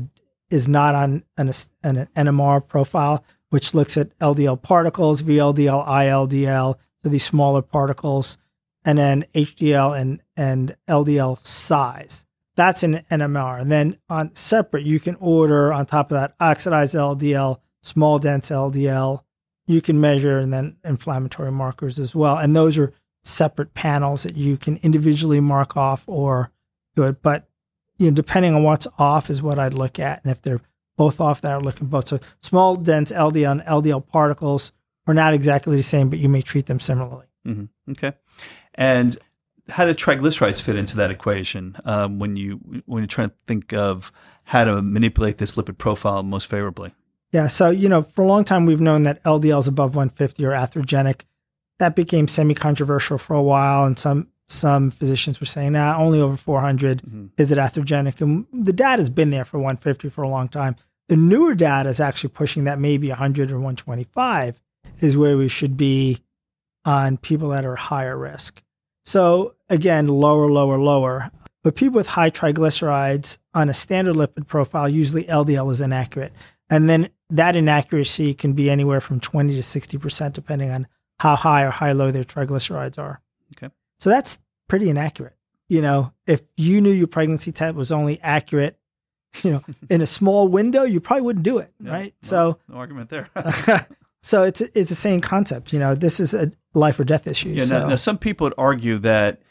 is 0.50 0.68
not 0.68 0.96
on 0.96 1.24
an, 1.38 1.51
an 1.84 2.08
NMR 2.18 2.68
profile, 2.68 3.24
which 3.50 3.74
looks 3.74 3.96
at 3.96 4.18
LDL 4.20 4.62
particles, 4.62 5.24
VLDL, 5.24 5.88
ILDL, 5.88 6.75
so 7.03 7.10
these 7.10 7.24
smaller 7.24 7.62
particles, 7.62 8.38
and 8.86 8.98
then 8.98 9.25
HDL 9.34 10.00
and 10.00 10.22
and 10.36 10.75
LDL 10.88 11.39
size. 11.39 12.25
That's 12.56 12.84
an 12.84 13.06
NMR. 13.10 13.62
And 13.62 13.72
then 13.72 13.98
on 14.10 14.36
separate, 14.36 14.84
you 14.84 15.00
can 15.00 15.15
order 15.15 15.72
on 15.72 15.86
top 15.86 16.12
of 16.12 16.15
that 16.20 16.36
oxidized 16.39 16.94
LDL, 16.94 17.60
small 17.82 18.20
dense 18.20 18.50
LDL, 18.50 19.22
you 19.70 19.82
can 19.82 20.01
measure 20.01 20.39
and 20.39 20.51
then 20.51 20.77
inflammatory 20.84 21.51
markers 21.51 22.00
as 22.00 22.15
well. 22.15 22.38
And 22.38 22.56
those 22.56 22.77
are 22.77 22.91
separate 23.24 23.75
panels 23.75 24.24
that 24.24 24.36
you 24.36 24.58
can 24.58 24.77
individually 24.77 25.39
mark 25.39 25.77
off 25.77 26.03
or 26.08 26.51
do 26.96 27.03
it. 27.03 27.22
But 27.22 27.48
you 27.98 28.08
know, 28.08 28.15
depending 28.15 28.56
on 28.56 28.63
what's 28.63 28.88
off 28.98 29.29
is 29.29 29.44
what 29.44 29.60
I'd 29.60 29.75
look 29.75 30.00
at. 30.00 30.24
And 30.24 30.32
if 30.32 30.41
they're 30.41 30.62
both 30.98 31.22
off, 31.22 31.41
then 31.41 31.51
I'd 31.51 31.62
look 31.62 31.79
at 31.79 31.89
both. 31.89 32.08
So 32.08 32.20
small, 32.41 32.77
dense 32.77 33.12
LDL 33.12 33.51
and 33.51 33.62
LDL 33.62 34.08
particles 34.08 34.72
are 35.08 35.13
not 35.13 35.34
exactly 35.34 35.75
the 35.75 35.84
same, 35.84 36.10
but 36.10 36.20
you 36.20 36.29
may 36.29 36.41
treat 36.41 36.68
them 36.68 36.79
similarly. 36.79 37.25
Mm-hmm. 37.48 37.91
Okay. 37.91 38.13
And 38.75 39.18
how 39.70 39.86
do 39.86 39.94
triglycerides 39.94 40.62
fit 40.62 40.75
into 40.75 40.98
that 40.98 41.12
equation 41.12 41.75
um, 41.86 42.20
when 42.20 42.36
you 42.36 42.84
when 42.86 43.03
you're 43.03 43.08
trying 43.08 43.29
to 43.29 43.36
think 43.48 43.74
of 43.74 44.12
how 44.44 44.65
to 44.65 44.82
manipulate 44.82 45.38
this 45.38 45.56
lipid 45.56 45.77
profile 45.77 46.24
most 46.24 46.48
favorably? 46.48 46.94
Yeah. 47.32 47.48
So, 47.48 47.70
you 47.70 47.89
know, 47.89 48.01
for 48.01 48.24
a 48.24 48.27
long 48.27 48.44
time, 48.44 48.65
we've 48.65 48.82
known 48.82 49.03
that 49.03 49.24
LDLs 49.24 49.68
above 49.68 49.96
150 49.96 50.46
are 50.46 50.51
atherogenic. 50.51 51.22
That 51.77 51.96
became 51.96 52.27
semi 52.27 52.56
controversial 52.56 53.18
for 53.18 53.36
a 53.36 53.41
while. 53.41 53.86
And 53.86 53.98
some, 53.98 54.27
some 54.48 54.89
physicians 54.91 55.39
were 55.39 55.46
saying, 55.46 55.74
nah, 55.74 55.98
only 55.98 56.20
over 56.20 56.36
400 56.36 57.01
mm-hmm. 57.01 57.25
is 57.38 57.51
it 57.51 57.58
atherogenic. 57.58 58.20
And 58.22 58.48
the 58.51 58.74
data 58.74 59.01
has 59.01 59.10
been 59.10 59.29
there 59.29 59.46
for 59.46 59.58
150 59.58 60.10
for 60.10 60.24
a 60.24 60.29
long 60.29 60.50
time. 60.50 60.75
The 61.08 61.15
newer 61.15 61.56
data 61.56 61.89
is 61.89 62.00
actually 62.00 62.32
pushing 62.32 62.65
that 62.65 62.79
maybe 62.79 63.10
100 63.10 63.51
or 63.51 63.56
125 63.56 64.60
is 65.00 65.17
where 65.17 65.38
we 65.38 65.48
should 65.48 65.77
be 65.77 66.19
on 66.86 67.17
people 67.17 67.50
that 67.50 67.65
are 67.65 67.75
higher 67.75 68.17
risk. 68.17 68.62
So 69.03 69.55
again, 69.69 70.08
lower, 70.08 70.50
lower, 70.50 70.77
lower. 70.77 71.31
But 71.63 71.75
people 71.75 71.96
with 71.96 72.08
high 72.08 72.29
triglycerides 72.29 73.38
on 73.53 73.69
a 73.69 73.74
standard 73.74 74.15
lipid 74.15 74.48
profile, 74.48 74.88
usually 74.88 75.25
LDL 75.25 75.72
is 75.72 75.81
inaccurate. 75.81 76.34
And 76.69 76.89
then 76.89 77.10
that 77.29 77.55
inaccuracy 77.55 78.34
can 78.34 78.53
be 78.53 78.69
anywhere 78.69 79.01
from 79.01 79.19
20 79.19 79.55
to 79.55 79.62
60%, 79.62 80.34
depending 80.34 80.72
on 80.72 80.88
how 81.19 81.36
high 81.36 81.63
or 81.63 81.69
high 81.69 81.91
low 81.91 82.12
their 82.12 82.24
triglycerides 82.24 82.98
are. 82.98 83.22
Okay. 83.58 83.74
So 83.98 84.10
that's 84.10 84.39
pretty 84.67 84.89
inaccurate. 84.89 85.36
You 85.67 85.81
know, 85.81 86.13
if 86.25 86.41
you 86.55 86.81
knew 86.81 86.91
your 86.91 87.08
pregnancy 87.08 87.51
test 87.51 87.75
was 87.75 87.91
only 87.91 88.19
accurate, 88.22 88.79
you 89.43 89.51
know, 89.51 89.63
in 89.89 90.01
a 90.01 90.05
small 90.05 90.48
window, 90.48 90.84
you 90.84 91.00
probably 91.00 91.24
wouldn't 91.24 91.43
do 91.43 91.58
it, 91.60 91.74
yeah, 91.79 91.91
right? 91.91 92.13
No, 92.24 92.27
so 92.27 92.60
no 92.67 92.75
argument 92.77 93.10
there. 93.10 93.29
so 94.22 94.44
it's 94.44 94.62
it's 94.62 94.90
the 94.90 94.96
same 94.96 95.22
concept. 95.22 95.74
You 95.74 95.80
know, 95.80 95.96
this 95.96 96.20
is 96.20 96.34
a 96.34 96.52
life 96.74 97.00
or 97.00 97.04
death 97.04 97.28
issue. 97.28 97.50
Yeah. 97.50 97.66
So. 97.66 97.80
Now, 97.80 97.90
now, 97.90 97.96
some 97.96 98.18
people 98.18 98.46
would 98.46 98.54
argue 98.58 98.98
that 99.00 99.42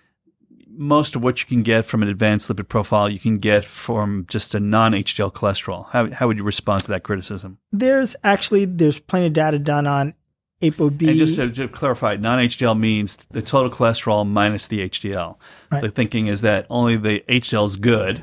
most 0.78 1.16
of 1.16 1.22
what 1.24 1.40
you 1.40 1.46
can 1.46 1.62
get 1.64 1.84
from 1.84 2.02
an 2.02 2.08
advanced 2.08 2.48
lipid 2.48 2.68
profile 2.68 3.08
you 3.08 3.18
can 3.18 3.38
get 3.38 3.64
from 3.64 4.24
just 4.28 4.54
a 4.54 4.60
non-HDL 4.60 5.32
cholesterol. 5.32 5.88
How, 5.90 6.08
how 6.10 6.28
would 6.28 6.36
you 6.36 6.44
respond 6.44 6.84
to 6.84 6.90
that 6.92 7.02
criticism? 7.02 7.58
There's 7.72 8.14
actually 8.22 8.64
there's 8.64 9.00
plenty 9.00 9.26
of 9.26 9.32
data 9.32 9.58
done 9.58 9.88
on 9.88 10.14
ApoB. 10.62 11.08
And 11.08 11.18
just 11.18 11.36
to, 11.36 11.50
to 11.50 11.68
clarify, 11.68 12.16
non-HDL 12.16 12.78
means 12.78 13.16
the 13.30 13.42
total 13.42 13.70
cholesterol 13.70 14.26
minus 14.26 14.68
the 14.68 14.88
HDL. 14.88 15.36
Right. 15.72 15.82
The 15.82 15.90
thinking 15.90 16.28
is 16.28 16.42
that 16.42 16.66
only 16.70 16.96
the 16.96 17.24
HDL 17.28 17.66
is 17.66 17.76
good 17.76 18.22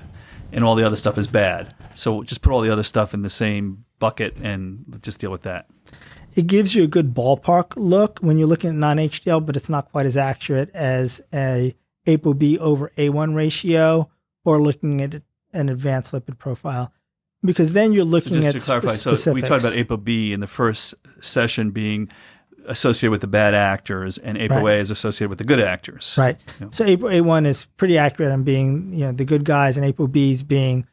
and 0.53 0.63
all 0.63 0.75
the 0.75 0.85
other 0.85 0.95
stuff 0.95 1.17
is 1.17 1.27
bad. 1.27 1.75
So 1.93 2.23
just 2.23 2.41
put 2.41 2.53
all 2.53 2.61
the 2.61 2.71
other 2.71 2.83
stuff 2.83 3.13
in 3.13 3.21
the 3.21 3.29
same 3.29 3.83
bucket 3.99 4.37
and 4.37 4.99
just 5.01 5.19
deal 5.19 5.31
with 5.31 5.43
that. 5.43 5.67
It 6.35 6.47
gives 6.47 6.75
you 6.75 6.83
a 6.83 6.87
good 6.87 7.13
ballpark 7.13 7.73
look 7.77 8.19
when 8.19 8.37
you're 8.37 8.47
looking 8.47 8.71
at 8.71 8.75
non-HDL, 8.75 9.45
but 9.45 9.55
it's 9.55 9.69
not 9.69 9.91
quite 9.91 10.05
as 10.05 10.17
accurate 10.17 10.69
as 10.73 11.21
a 11.33 11.75
ApoB 12.05 12.57
over 12.57 12.91
A1 12.97 13.35
ratio 13.35 14.09
or 14.43 14.61
looking 14.61 15.01
at 15.01 15.21
an 15.53 15.69
advanced 15.69 16.13
lipid 16.13 16.37
profile. 16.37 16.91
Because 17.43 17.73
then 17.73 17.93
you're 17.93 18.03
looking 18.03 18.41
so 18.41 18.47
at 18.49 18.53
to 18.53 18.59
clarify, 18.59 18.87
specifics. 18.89 19.23
so 19.23 19.33
we 19.33 19.41
talked 19.41 19.63
about 19.63 19.73
ApoB 19.73 20.31
in 20.31 20.39
the 20.39 20.47
first 20.47 20.93
session 21.21 21.71
being 21.71 22.09
associated 22.67 23.11
with 23.11 23.21
the 23.21 23.27
bad 23.27 23.53
actors, 23.53 24.17
and 24.17 24.37
ApoA 24.37 24.63
right. 24.63 24.79
is 24.79 24.91
associated 24.91 25.29
with 25.29 25.37
the 25.37 25.43
good 25.43 25.59
actors. 25.59 26.15
Right. 26.17 26.37
You 26.59 26.65
know. 26.65 26.71
So 26.71 26.85
ApoA1 26.85 27.45
is 27.45 27.65
pretty 27.77 27.97
accurate 27.97 28.31
on 28.31 28.43
being 28.43 28.93
you 28.93 29.05
know 29.05 29.11
the 29.11 29.25
good 29.25 29.45
guys, 29.45 29.77
and 29.77 29.85
ApoB's 29.85 30.43
being 30.43 30.87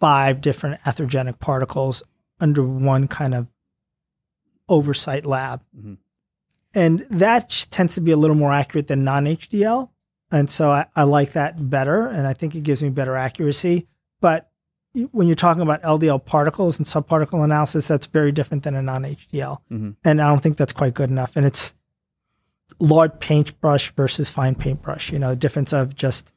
five 0.00 0.40
different 0.40 0.80
atherogenic 0.82 1.38
particles 1.38 2.02
under 2.40 2.64
one 2.64 3.06
kind 3.06 3.34
of 3.34 3.46
oversight 4.68 5.26
lab. 5.26 5.62
Mm-hmm. 5.76 5.94
And 6.74 7.00
that 7.10 7.66
tends 7.70 7.94
to 7.94 8.00
be 8.00 8.10
a 8.10 8.16
little 8.16 8.36
more 8.36 8.52
accurate 8.52 8.88
than 8.88 9.04
non 9.04 9.26
HDL. 9.26 9.90
And 10.30 10.50
so 10.50 10.70
I, 10.70 10.86
I 10.96 11.04
like 11.04 11.32
that 11.32 11.70
better. 11.70 12.08
And 12.08 12.26
I 12.26 12.32
think 12.32 12.54
it 12.54 12.64
gives 12.64 12.82
me 12.82 12.90
better 12.90 13.16
accuracy. 13.16 13.86
But 14.20 14.50
when 15.12 15.26
you're 15.26 15.36
talking 15.36 15.62
about 15.62 15.82
LDL 15.82 16.24
particles 16.24 16.78
and 16.78 16.86
subparticle 16.86 17.44
analysis, 17.44 17.88
that's 17.88 18.06
very 18.06 18.32
different 18.32 18.64
than 18.64 18.74
a 18.74 18.82
non 18.82 19.04
HDL. 19.04 19.58
Mm-hmm. 19.70 19.90
And 20.04 20.20
I 20.20 20.28
don't 20.28 20.40
think 20.40 20.56
that's 20.56 20.72
quite 20.72 20.94
good 20.94 21.10
enough. 21.10 21.36
And 21.36 21.46
it's 21.46 21.74
large 22.78 23.18
paintbrush 23.20 23.92
versus 23.92 24.30
fine 24.30 24.54
paintbrush, 24.54 25.12
you 25.12 25.18
know, 25.18 25.34
difference 25.34 25.72
of 25.72 25.94
just 25.94 26.32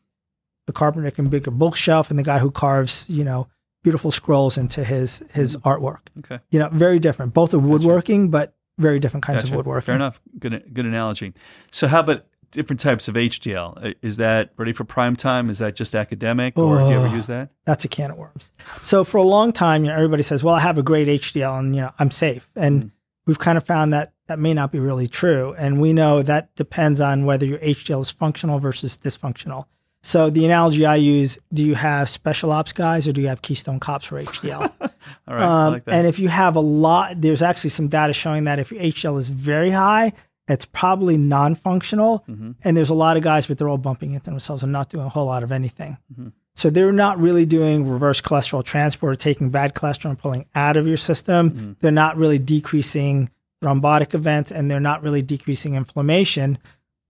the 0.65 0.73
carpenter 0.73 1.09
can 1.11 1.29
make 1.29 1.47
a 1.47 1.51
bookshelf 1.51 2.09
and 2.09 2.19
the 2.19 2.23
guy 2.23 2.39
who 2.39 2.51
carves, 2.51 3.09
you 3.09 3.23
know, 3.23 3.47
beautiful 3.87 4.11
scrolls 4.11 4.57
into 4.57 4.83
his 4.83 5.23
his 5.33 5.55
mm-hmm. 5.55 5.65
artwork. 5.65 6.01
Okay. 6.19 6.39
You 6.51 6.59
know, 6.59 6.67
very 6.73 6.99
different. 6.99 7.33
Both 7.33 7.53
are 7.53 7.59
woodworking, 7.59 8.29
gotcha. 8.29 8.49
but 8.49 8.55
very 8.77 8.99
different 8.99 9.23
kinds 9.23 9.43
gotcha. 9.43 9.53
of 9.53 9.55
woodworking. 9.55 9.85
Fair 9.85 9.95
enough. 9.95 10.19
Good 10.37 10.73
good 10.73 10.85
analogy. 10.85 11.33
So 11.71 11.87
how 11.87 12.01
about 12.01 12.25
different 12.51 12.79
types 12.79 13.07
of 13.07 13.15
HDL. 13.15 13.95
Is 14.01 14.17
that 14.17 14.51
ready 14.57 14.73
for 14.73 14.83
prime 14.83 15.15
time? 15.15 15.49
Is 15.49 15.59
that 15.59 15.75
just 15.75 15.95
academic, 15.95 16.57
or 16.57 16.81
oh, 16.81 16.87
do 16.87 16.93
you 16.93 16.99
ever 16.99 17.15
use 17.15 17.27
that? 17.27 17.49
That's 17.65 17.85
a 17.85 17.87
can 17.87 18.11
of 18.11 18.17
worms. 18.17 18.51
So 18.81 19.03
for 19.03 19.17
a 19.17 19.23
long 19.23 19.51
time, 19.53 19.83
you 19.83 19.89
know, 19.89 19.95
everybody 19.95 20.23
says, 20.23 20.43
"Well, 20.43 20.55
I 20.55 20.59
have 20.59 20.77
a 20.77 20.83
great 20.83 21.07
HDL, 21.07 21.59
and 21.59 21.75
you 21.75 21.83
know, 21.83 21.91
I'm 21.99 22.11
safe." 22.11 22.49
And 22.55 22.83
mm. 22.83 22.91
we've 23.25 23.39
kind 23.39 23.57
of 23.57 23.65
found 23.65 23.93
that 23.93 24.13
that 24.27 24.39
may 24.39 24.53
not 24.53 24.71
be 24.71 24.79
really 24.79 25.07
true, 25.07 25.55
and 25.57 25.79
we 25.79 25.93
know 25.93 26.21
that 26.21 26.55
depends 26.55 26.99
on 26.99 27.25
whether 27.25 27.45
your 27.45 27.59
HDL 27.59 28.01
is 28.01 28.09
functional 28.09 28.59
versus 28.59 28.97
dysfunctional. 28.97 29.65
So 30.07 30.29
the 30.29 30.45
analogy 30.45 30.85
I 30.85 30.95
use: 30.95 31.37
Do 31.51 31.61
you 31.61 31.75
have 31.75 32.07
special 32.07 32.53
ops 32.53 32.71
guys, 32.71 33.09
or 33.09 33.11
do 33.11 33.19
you 33.19 33.27
have 33.27 33.41
Keystone 33.41 33.77
cops 33.77 34.05
for 34.05 34.23
HDL? 34.23 34.71
All 34.81 35.35
right, 35.35 35.41
um, 35.41 35.73
like 35.73 35.83
and 35.85 36.07
if 36.07 36.17
you 36.17 36.29
have 36.29 36.55
a 36.55 36.61
lot, 36.61 37.19
there's 37.19 37.41
actually 37.41 37.71
some 37.71 37.89
data 37.89 38.13
showing 38.13 38.45
that 38.45 38.57
if 38.57 38.71
your 38.71 38.81
HDL 38.81 39.19
is 39.19 39.27
very 39.27 39.69
high, 39.69 40.13
it's 40.47 40.63
probably 40.63 41.17
non-functional, 41.17 42.23
mm-hmm. 42.25 42.51
and 42.63 42.77
there's 42.77 42.89
a 42.89 42.93
lot 42.93 43.17
of 43.17 43.23
guys, 43.23 43.47
but 43.47 43.57
they're 43.57 43.67
all 43.67 43.77
bumping 43.77 44.13
into 44.13 44.29
themselves 44.29 44.63
and 44.63 44.71
not 44.71 44.89
doing 44.89 45.05
a 45.05 45.09
whole 45.09 45.25
lot 45.25 45.43
of 45.43 45.51
anything. 45.51 45.97
Mm-hmm. 46.13 46.29
So 46.55 46.69
they're 46.69 46.93
not 46.93 47.19
really 47.19 47.45
doing 47.45 47.85
reverse 47.85 48.21
cholesterol 48.21 48.63
transport, 48.63 49.11
or 49.11 49.17
taking 49.17 49.49
bad 49.49 49.75
cholesterol 49.75 50.11
and 50.11 50.19
pulling 50.19 50.45
out 50.55 50.77
of 50.77 50.87
your 50.87 50.95
system. 50.95 51.51
Mm-hmm. 51.51 51.71
They're 51.81 51.91
not 51.91 52.15
really 52.15 52.39
decreasing 52.39 53.29
thrombotic 53.61 54.13
events, 54.13 54.53
and 54.53 54.71
they're 54.71 54.79
not 54.79 55.03
really 55.03 55.21
decreasing 55.21 55.75
inflammation. 55.75 56.59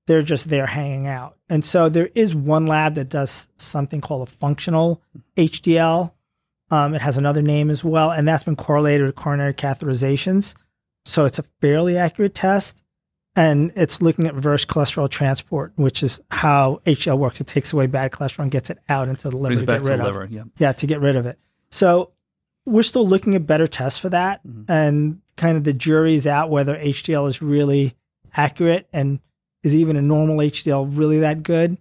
They're 0.07 0.21
just 0.21 0.49
there 0.49 0.65
hanging 0.65 1.07
out. 1.07 1.37
And 1.49 1.63
so 1.63 1.89
there 1.89 2.09
is 2.15 2.33
one 2.33 2.65
lab 2.65 2.95
that 2.95 3.09
does 3.09 3.47
something 3.57 4.01
called 4.01 4.27
a 4.27 4.31
functional 4.31 5.01
HDL. 5.37 6.11
Um, 6.71 6.93
it 6.93 7.01
has 7.01 7.17
another 7.17 7.41
name 7.41 7.69
as 7.69 7.83
well, 7.83 8.11
and 8.11 8.27
that's 8.27 8.43
been 8.43 8.55
correlated 8.55 9.05
with 9.05 9.15
coronary 9.15 9.53
catheterizations. 9.53 10.55
So 11.05 11.25
it's 11.25 11.39
a 11.39 11.43
fairly 11.61 11.97
accurate 11.97 12.35
test 12.35 12.83
and 13.37 13.71
it's 13.75 14.01
looking 14.01 14.25
at 14.25 14.33
reverse 14.33 14.65
cholesterol 14.65 15.07
transport, 15.07 15.71
which 15.75 16.01
is 16.01 16.19
how 16.31 16.81
HDL 16.87 17.19
works. 17.19 17.39
It 17.39 17.45
takes 17.45 17.71
away 17.71 17.85
bad 17.85 18.11
cholesterol 18.11 18.39
and 18.43 18.51
gets 18.51 18.71
it 18.71 18.79
out 18.89 19.07
into 19.07 19.29
the 19.29 19.37
liver 19.37 19.59
to 19.59 19.65
get 19.65 19.83
rid 19.83 19.99
of. 19.99 20.05
Liver, 20.07 20.27
yeah. 20.29 20.43
yeah, 20.57 20.71
to 20.73 20.87
get 20.87 20.99
rid 20.99 21.15
of 21.15 21.27
it. 21.27 21.37
So 21.69 22.13
we're 22.65 22.83
still 22.83 23.07
looking 23.07 23.35
at 23.35 23.45
better 23.45 23.67
tests 23.67 23.99
for 23.99 24.09
that, 24.09 24.45
mm-hmm. 24.45 24.69
and 24.69 25.21
kind 25.37 25.55
of 25.55 25.65
the 25.65 25.73
jury's 25.73 26.25
out 26.25 26.49
whether 26.49 26.75
HDL 26.75 27.29
is 27.29 27.39
really 27.39 27.95
accurate 28.35 28.89
and 28.91 29.19
is 29.67 29.75
even 29.75 29.95
a 29.97 30.01
normal 30.01 30.37
HDL 30.37 30.87
really 30.89 31.19
that 31.19 31.43
good. 31.43 31.77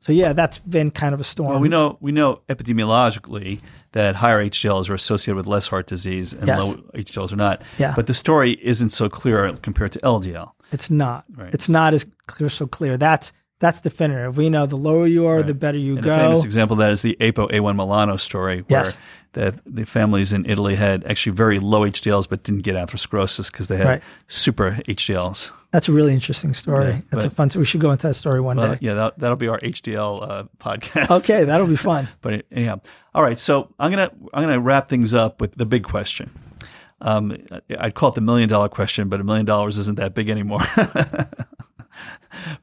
So 0.00 0.12
yeah, 0.12 0.32
that's 0.32 0.58
been 0.58 0.90
kind 0.90 1.14
of 1.14 1.20
a 1.20 1.24
storm. 1.24 1.50
Well, 1.50 1.60
we 1.60 1.68
know 1.68 1.98
we 2.00 2.12
know 2.12 2.40
epidemiologically 2.48 3.60
that 3.92 4.16
higher 4.16 4.42
HDLs 4.42 4.88
are 4.88 4.94
associated 4.94 5.36
with 5.36 5.46
less 5.46 5.68
heart 5.68 5.86
disease 5.86 6.32
and 6.32 6.46
yes. 6.46 6.62
low 6.62 6.74
HDLs 6.94 7.32
are 7.32 7.36
not. 7.36 7.62
Yeah. 7.78 7.92
But 7.94 8.06
the 8.06 8.14
story 8.14 8.52
isn't 8.62 8.90
so 8.90 9.10
clear 9.10 9.52
compared 9.56 9.92
to 9.92 9.98
LDL. 10.00 10.52
It's 10.72 10.90
not. 10.90 11.24
Right. 11.34 11.52
It's 11.52 11.68
not 11.68 11.92
as 11.92 12.06
clear, 12.26 12.48
so 12.48 12.66
clear. 12.66 12.96
That's 12.96 13.32
that's 13.58 13.82
definitive. 13.82 14.38
We 14.38 14.48
know 14.48 14.64
the 14.64 14.76
lower 14.76 15.06
you 15.06 15.26
are, 15.26 15.38
right. 15.38 15.46
the 15.46 15.52
better 15.52 15.76
you 15.76 15.96
and 15.96 16.04
go. 16.04 16.14
A 16.14 16.18
famous 16.18 16.44
example 16.44 16.74
of 16.74 16.78
that 16.78 16.92
is 16.92 17.02
the 17.02 17.16
Apo 17.20 17.48
A1 17.48 17.76
Milano 17.76 18.16
story, 18.16 18.64
where 18.68 18.80
yes. 18.80 18.98
The, 19.32 19.58
the 19.64 19.86
families 19.86 20.32
in 20.32 20.44
Italy 20.46 20.74
had 20.74 21.04
actually 21.04 21.32
very 21.32 21.58
low 21.58 21.82
HDLs 21.82 22.28
but 22.28 22.42
didn't 22.42 22.62
get 22.62 22.74
atherosclerosis 22.74 23.50
because 23.50 23.68
they 23.68 23.76
had 23.76 23.86
right. 23.86 24.02
super 24.28 24.72
HDLs. 24.88 25.50
That's 25.70 25.88
a 25.88 25.92
really 25.92 26.14
interesting 26.14 26.52
story. 26.52 26.86
Yeah, 26.86 27.00
That's 27.10 27.24
but, 27.24 27.26
a 27.26 27.30
fun. 27.30 27.50
Story. 27.50 27.60
We 27.60 27.66
should 27.66 27.80
go 27.80 27.92
into 27.92 28.08
that 28.08 28.14
story 28.14 28.40
one 28.40 28.56
well, 28.56 28.72
day. 28.72 28.78
Yeah, 28.80 28.94
that, 28.94 29.20
will 29.20 29.36
be 29.36 29.46
our 29.46 29.58
HDL 29.60 30.28
uh, 30.28 30.44
podcast. 30.58 31.10
Okay, 31.20 31.44
that'll 31.44 31.68
be 31.68 31.76
fun. 31.76 32.08
but 32.22 32.44
anyhow, 32.50 32.80
all 33.14 33.22
right. 33.22 33.38
So 33.38 33.72
I'm 33.78 33.90
gonna 33.90 34.10
I'm 34.34 34.42
gonna 34.42 34.58
wrap 34.58 34.88
things 34.88 35.14
up 35.14 35.40
with 35.40 35.54
the 35.54 35.66
big 35.66 35.84
question. 35.84 36.30
Um, 37.00 37.36
I'd 37.78 37.94
call 37.94 38.08
it 38.08 38.16
the 38.16 38.20
million 38.20 38.48
dollar 38.48 38.68
question, 38.68 39.08
but 39.08 39.20
a 39.20 39.24
million 39.24 39.46
dollars 39.46 39.78
isn't 39.78 39.96
that 39.98 40.12
big 40.14 40.28
anymore. 40.28 40.62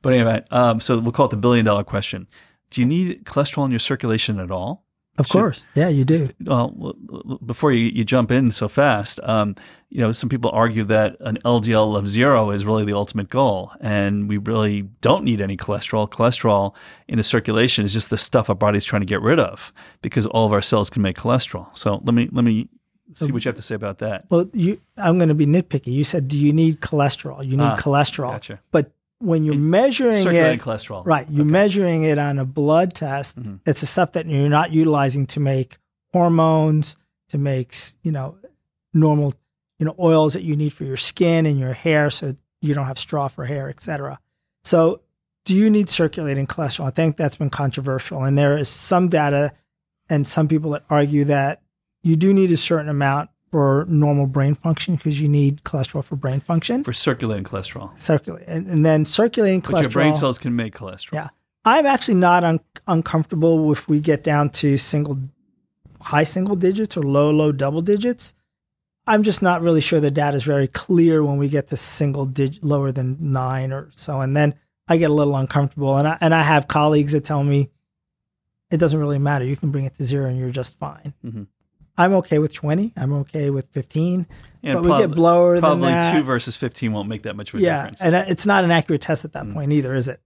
but 0.01 0.13
anyway, 0.13 0.43
um, 0.51 0.81
so 0.81 0.99
we'll 0.99 1.13
call 1.13 1.27
it 1.27 1.31
the 1.31 1.37
billion 1.37 1.65
dollar 1.65 1.85
question. 1.85 2.27
Do 2.69 2.81
you 2.81 2.87
need 2.87 3.23
cholesterol 3.23 3.65
in 3.65 3.71
your 3.71 3.79
circulation 3.79 4.39
at 4.39 4.51
all? 4.51 4.83
Of 5.17 5.29
course. 5.29 5.65
Yeah, 5.75 5.89
you 5.89 6.05
do. 6.05 6.29
Well, 6.43 6.69
before 7.45 7.71
you, 7.71 7.85
you 7.87 8.03
jump 8.05 8.29
in 8.31 8.51
so 8.51 8.67
fast, 8.67 9.19
um, 9.23 9.55
you 9.89 9.99
know, 10.01 10.11
some 10.11 10.29
people 10.29 10.51
argue 10.51 10.83
that 10.83 11.15
an 11.21 11.37
LDL 11.45 11.97
of 11.97 12.07
zero 12.07 12.51
is 12.51 12.65
really 12.65 12.85
the 12.85 12.93
ultimate 12.95 13.29
goal, 13.29 13.71
and 13.81 14.29
we 14.29 14.37
really 14.37 14.83
don't 15.01 15.23
need 15.23 15.41
any 15.41 15.57
cholesterol. 15.57 16.09
Cholesterol 16.09 16.73
in 17.07 17.17
the 17.17 17.23
circulation 17.23 17.83
is 17.85 17.93
just 17.93 18.09
the 18.09 18.17
stuff 18.17 18.49
our 18.49 18.55
body's 18.55 18.85
trying 18.85 19.01
to 19.01 19.05
get 19.07 19.21
rid 19.21 19.39
of 19.39 19.71
because 20.01 20.25
all 20.27 20.45
of 20.45 20.53
our 20.53 20.61
cells 20.61 20.89
can 20.89 21.01
make 21.01 21.17
cholesterol. 21.17 21.75
So 21.75 22.01
let 22.03 22.13
me 22.13 22.29
let 22.31 22.43
me 22.43 22.67
see 23.13 23.31
what 23.31 23.43
you 23.45 23.49
have 23.49 23.55
to 23.55 23.61
say 23.63 23.73
about 23.75 23.99
that. 23.99 24.25
Well, 24.29 24.47
you, 24.53 24.79
I'm 24.97 25.17
going 25.17 25.29
to 25.29 25.33
be 25.35 25.47
nitpicky. 25.47 25.87
You 25.87 26.03
said, 26.03 26.27
do 26.27 26.37
you 26.37 26.51
need 26.53 26.81
cholesterol? 26.81 27.43
You 27.43 27.57
need 27.57 27.63
Ah, 27.63 27.77
cholesterol. 27.77 28.31
gotcha. 28.31 28.59
But 28.71 28.91
when 29.19 29.43
you're 29.43 29.55
measuring 29.55 30.23
Circulating 30.23 30.59
it, 30.59 30.61
cholesterol, 30.61 31.05
right, 31.05 31.27
you're 31.29 31.45
measuring 31.45 32.03
it 32.03 32.17
on 32.17 32.39
a 32.39 32.45
blood 32.45 32.93
test. 32.93 33.39
Mm-hmm. 33.39 33.55
It's 33.65 33.81
the 33.81 33.87
stuff 33.87 34.13
that 34.13 34.27
you're 34.27 34.49
not 34.49 34.71
utilizing 34.71 35.25
to 35.27 35.39
make 35.39 35.77
hormones, 36.13 36.97
to 37.29 37.37
make, 37.37 37.75
you 38.03 38.11
know, 38.11 38.37
normal, 38.93 39.33
you 39.79 39.85
know, 39.85 39.95
oils 39.99 40.33
that 40.33 40.43
you 40.43 40.55
need 40.55 40.73
for 40.73 40.83
your 40.83 40.97
skin 40.97 41.45
and 41.45 41.59
your 41.59 41.73
hair 41.73 42.09
so 42.09 42.35
you 42.61 42.73
don't 42.73 42.87
have 42.87 42.99
straw 42.99 43.27
for 43.27 43.45
hair, 43.45 43.69
etc. 43.69 44.19
So, 44.63 45.01
do 45.45 45.55
you 45.55 45.69
need 45.69 45.89
circulating 45.89 46.45
cholesterol? 46.45 46.87
I 46.87 46.89
think 46.89 47.15
that's 47.15 47.37
been 47.37 47.49
controversial. 47.49 48.23
And 48.23 48.37
there 48.37 48.57
is 48.57 48.67
some 48.67 49.07
data 49.07 49.53
and 50.09 50.27
some 50.27 50.47
people 50.47 50.71
that 50.71 50.83
argue 50.89 51.23
that 51.25 51.61
you 52.03 52.17
do 52.17 52.33
need 52.33 52.51
a 52.51 52.57
certain 52.57 52.89
amount 52.89 53.29
for 53.51 53.85
normal 53.87 54.27
brain 54.27 54.55
function 54.55 54.95
because 54.95 55.19
you 55.21 55.29
need 55.29 55.63
cholesterol 55.63 56.03
for 56.03 56.15
brain 56.15 56.39
function. 56.39 56.83
for 56.83 56.93
circulating 56.93 57.43
cholesterol. 57.45 57.97
Circulate, 57.99 58.43
and, 58.47 58.67
and 58.67 58.85
then 58.85 59.05
circulating 59.05 59.61
cholesterol. 59.61 59.71
But 59.71 59.81
your 59.83 59.91
brain 59.91 60.15
cells 60.15 60.37
can 60.37 60.55
make 60.55 60.75
cholesterol. 60.75 61.13
Yeah. 61.13 61.29
I'm 61.65 61.85
actually 61.85 62.15
not 62.15 62.43
un- 62.43 62.59
uncomfortable 62.87 63.71
if 63.71 63.87
we 63.87 63.99
get 63.99 64.23
down 64.23 64.49
to 64.51 64.77
single, 64.77 65.17
high 66.01 66.23
single 66.23 66.55
digits 66.55 66.95
or 66.97 67.03
low, 67.03 67.31
low 67.31 67.51
double 67.51 67.81
digits. 67.81 68.33
I'm 69.05 69.23
just 69.23 69.41
not 69.41 69.61
really 69.61 69.79
sure 69.81 69.99
the 70.01 70.11
data 70.11 70.35
is 70.35 70.43
very 70.43 70.67
clear 70.67 71.23
when 71.23 71.37
we 71.37 71.47
get 71.49 71.67
to 71.69 71.77
single 71.77 72.25
digit, 72.25 72.63
lower 72.63 72.91
than 72.91 73.17
nine 73.31 73.71
or 73.71 73.89
so. 73.95 74.19
And 74.21 74.35
then 74.35 74.55
I 74.89 74.97
get 74.97 75.09
a 75.09 75.13
little 75.13 75.35
uncomfortable. 75.35 75.95
And 75.97 76.07
I, 76.07 76.17
and 76.19 76.33
I 76.35 76.43
have 76.43 76.67
colleagues 76.67 77.13
that 77.13 77.23
tell 77.25 77.43
me 77.43 77.69
it 78.69 78.77
doesn't 78.77 78.99
really 78.99 79.19
matter. 79.19 79.45
You 79.45 79.55
can 79.55 79.71
bring 79.71 79.85
it 79.85 79.93
to 79.95 80.03
zero 80.03 80.29
and 80.29 80.37
you're 80.37 80.49
just 80.51 80.77
fine. 80.77 81.13
Mhm. 81.25 81.47
I'm 81.97 82.13
okay 82.13 82.39
with 82.39 82.53
20. 82.53 82.93
I'm 82.95 83.13
okay 83.13 83.49
with 83.49 83.67
15. 83.69 84.27
And 84.63 84.73
but 84.73 84.83
we 84.83 84.89
get 85.07 85.17
lower 85.17 85.53
than 85.53 85.61
Probably 85.61 85.89
that. 85.89 86.13
two 86.15 86.23
versus 86.23 86.55
fifteen 86.57 86.91
won't 86.91 87.07
make 87.07 87.23
that 87.23 87.35
much 87.37 87.53
of 87.53 87.59
a 87.59 87.63
yeah. 87.63 87.77
difference. 87.83 88.01
And 88.01 88.15
it's 88.15 88.45
not 88.45 88.63
an 88.65 88.71
accurate 88.71 89.01
test 89.01 89.23
at 89.23 89.33
that 89.33 89.49
point 89.53 89.71
either, 89.71 89.93
is 89.93 90.07
it? 90.09 90.19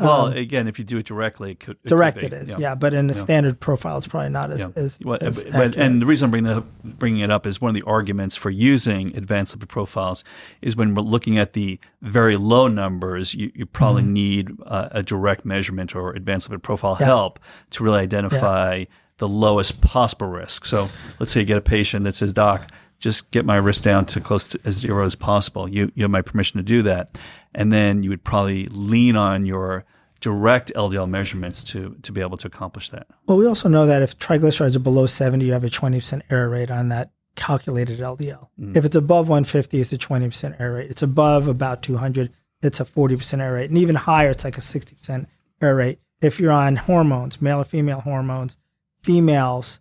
well, 0.00 0.26
Um, 0.26 0.32
again, 0.32 0.66
if 0.66 0.80
you 0.80 0.84
do 0.84 0.96
it 0.98 1.06
directly, 1.06 1.52
it 1.52 1.60
could 1.60 1.76
it 1.76 1.82
could 1.82 1.88
direct 1.90 2.18
be, 2.20 2.26
it 2.26 2.32
is, 2.32 2.54
yeah. 2.58 2.74
But 2.74 2.92
in 2.92 3.08
a 3.08 3.14
standard 3.14 3.60
profile, 3.60 3.98
it's 3.98 4.06
probably 4.08 4.30
not 4.30 4.50
as 4.50 4.60
Yeah. 4.60 4.68
as, 4.74 4.98
Well, 5.04 5.18
as 5.20 5.44
but, 5.44 5.54
accurate. 5.54 5.76
and 5.76 6.02
the 6.02 6.06
reason 6.06 6.24
I'm 6.26 6.30
bringing, 6.32 6.50
up, 6.52 6.66
bringing 6.82 7.20
it 7.20 7.30
up 7.30 7.46
is 7.46 7.60
one 7.60 7.68
of 7.68 7.74
the 7.76 7.86
arguments 7.86 8.34
for 8.34 8.50
using 8.50 9.16
advanced 9.16 9.56
lipid 9.56 9.68
profiles 9.68 10.24
is 10.60 10.74
when 10.74 10.94
we're 10.96 11.02
looking 11.02 11.38
at 11.38 11.52
the 11.52 11.78
very 12.00 12.36
low 12.36 12.66
numbers, 12.66 13.32
you, 13.34 13.52
you 13.54 13.64
probably 13.64 14.02
need 14.02 14.50
uh, 14.66 14.88
a 14.90 15.02
direct 15.04 15.44
measurement 15.44 15.94
or 15.94 16.12
advanced 16.14 16.50
lipid 16.50 16.62
profile 16.62 16.96
Yeah. 16.98 17.06
help 17.06 17.38
to 17.70 17.84
really 17.84 18.00
identify 18.00 18.84
the 19.22 19.28
lowest 19.28 19.80
possible 19.80 20.26
risk. 20.26 20.64
So 20.64 20.88
let's 21.20 21.30
say 21.30 21.40
you 21.40 21.46
get 21.46 21.56
a 21.56 21.60
patient 21.60 22.04
that 22.06 22.16
says, 22.16 22.32
Doc, 22.32 22.68
just 22.98 23.30
get 23.30 23.46
my 23.46 23.54
risk 23.54 23.84
down 23.84 24.04
to 24.06 24.20
close 24.20 24.48
to 24.48 24.58
as 24.64 24.78
zero 24.78 25.06
as 25.06 25.14
possible. 25.14 25.68
You, 25.68 25.92
you 25.94 26.02
have 26.02 26.10
my 26.10 26.22
permission 26.22 26.58
to 26.58 26.64
do 26.64 26.82
that. 26.82 27.16
And 27.54 27.72
then 27.72 28.02
you 28.02 28.10
would 28.10 28.24
probably 28.24 28.66
lean 28.66 29.14
on 29.14 29.46
your 29.46 29.84
direct 30.18 30.72
LDL 30.74 31.08
measurements 31.08 31.62
to, 31.64 31.96
to 32.02 32.10
be 32.10 32.20
able 32.20 32.36
to 32.36 32.48
accomplish 32.48 32.90
that. 32.90 33.06
well, 33.28 33.38
we 33.38 33.46
also 33.46 33.68
know 33.68 33.86
that 33.86 34.02
if 34.02 34.18
triglycerides 34.18 34.74
are 34.74 34.80
below 34.80 35.06
70, 35.06 35.44
you 35.44 35.52
have 35.52 35.62
a 35.62 35.68
20% 35.68 36.22
error 36.28 36.50
rate 36.50 36.72
on 36.72 36.88
that 36.88 37.12
calculated 37.36 38.00
LDL. 38.00 38.48
Mm-hmm. 38.58 38.76
If 38.76 38.84
it's 38.84 38.96
above 38.96 39.28
150, 39.28 39.80
it's 39.80 39.92
a 39.92 39.98
20% 39.98 40.60
error 40.60 40.78
rate. 40.78 40.90
It's 40.90 41.02
above 41.02 41.46
about 41.46 41.82
200, 41.82 42.32
it's 42.60 42.80
a 42.80 42.84
40% 42.84 43.40
error 43.40 43.54
rate. 43.54 43.70
And 43.70 43.78
even 43.78 43.94
higher, 43.94 44.30
it's 44.30 44.42
like 44.42 44.58
a 44.58 44.60
60% 44.60 45.26
error 45.60 45.76
rate. 45.76 46.00
If 46.20 46.40
you're 46.40 46.50
on 46.50 46.74
hormones, 46.74 47.40
male 47.40 47.60
or 47.60 47.64
female 47.64 48.00
hormones, 48.00 48.56
females, 49.02 49.80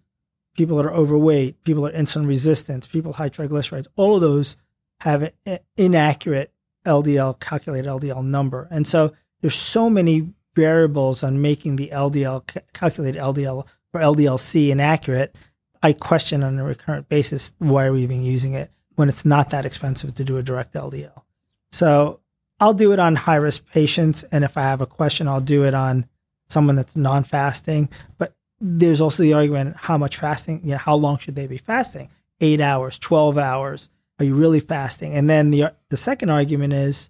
people 0.56 0.78
that 0.78 0.86
are 0.86 0.94
overweight, 0.94 1.64
people 1.64 1.84
that 1.84 1.96
are 1.96 1.98
insulin 1.98 2.28
resistant, 2.28 2.90
people 2.90 3.10
with 3.10 3.18
high 3.18 3.30
triglycerides, 3.30 3.88
all 3.96 4.16
of 4.16 4.22
those 4.22 4.58
have 5.02 5.32
an 5.46 5.60
inaccurate 5.78 6.54
LDL, 6.86 7.40
calculated 7.40 7.88
LDL 7.88 8.24
number. 8.24 8.68
And 8.72 8.88
so 8.88 9.14
there's 9.42 9.56
so 9.56 9.90
many 9.90 10.34
variables 10.56 11.24
on 11.24 11.42
making 11.42 11.76
the 11.78 11.90
LDL, 11.94 12.44
calculated 12.74 13.20
LDL 13.20 13.66
or 13.94 14.02
LDLC 14.02 14.70
inaccurate. 14.70 15.36
I 15.84 15.94
question 15.94 16.44
on 16.44 16.60
a 16.60 16.64
recurrent 16.64 17.10
basis 17.10 17.54
why 17.58 17.86
are 17.86 17.94
we 17.94 18.04
even 18.04 18.24
using 18.24 18.54
it 18.54 18.72
when 18.96 19.10
it's 19.10 19.26
not 19.26 19.50
that 19.50 19.66
expensive 19.66 20.14
to 20.16 20.24
do 20.24 20.38
a 20.38 20.44
direct 20.44 20.74
LDL. 20.74 21.24
So 21.72 22.20
I'll 22.60 22.74
do 22.74 22.92
it 22.92 23.00
on 23.00 23.16
high 23.16 23.38
risk 23.38 23.66
patients. 23.68 24.24
And 24.32 24.44
if 24.44 24.58
I 24.58 24.62
have 24.62 24.82
a 24.82 24.86
question, 24.86 25.28
I'll 25.28 25.42
do 25.42 25.64
it 25.66 25.74
on 25.74 26.06
someone 26.50 26.76
that's 26.76 26.96
non 26.96 27.24
fasting. 27.24 27.90
But 28.18 28.36
there's 28.62 29.02
also 29.02 29.24
the 29.24 29.34
argument 29.34 29.76
how 29.76 29.98
much 29.98 30.18
fasting, 30.18 30.62
you 30.64 30.72
know, 30.72 30.78
how 30.78 30.96
long 30.96 31.18
should 31.18 31.36
they 31.36 31.48
be 31.48 31.58
fasting? 31.58 32.10
Eight 32.40 32.62
hours, 32.62 33.00
12 33.00 33.38
hours. 33.38 33.90
Are 34.20 34.26
you 34.26 34.36
really 34.36 34.60
fasting? 34.60 35.16
And 35.16 35.30
then 35.30 35.50
the, 35.50 35.74
the 35.90 35.98
second 35.98 36.30
argument 36.30 36.74
is 36.74 37.10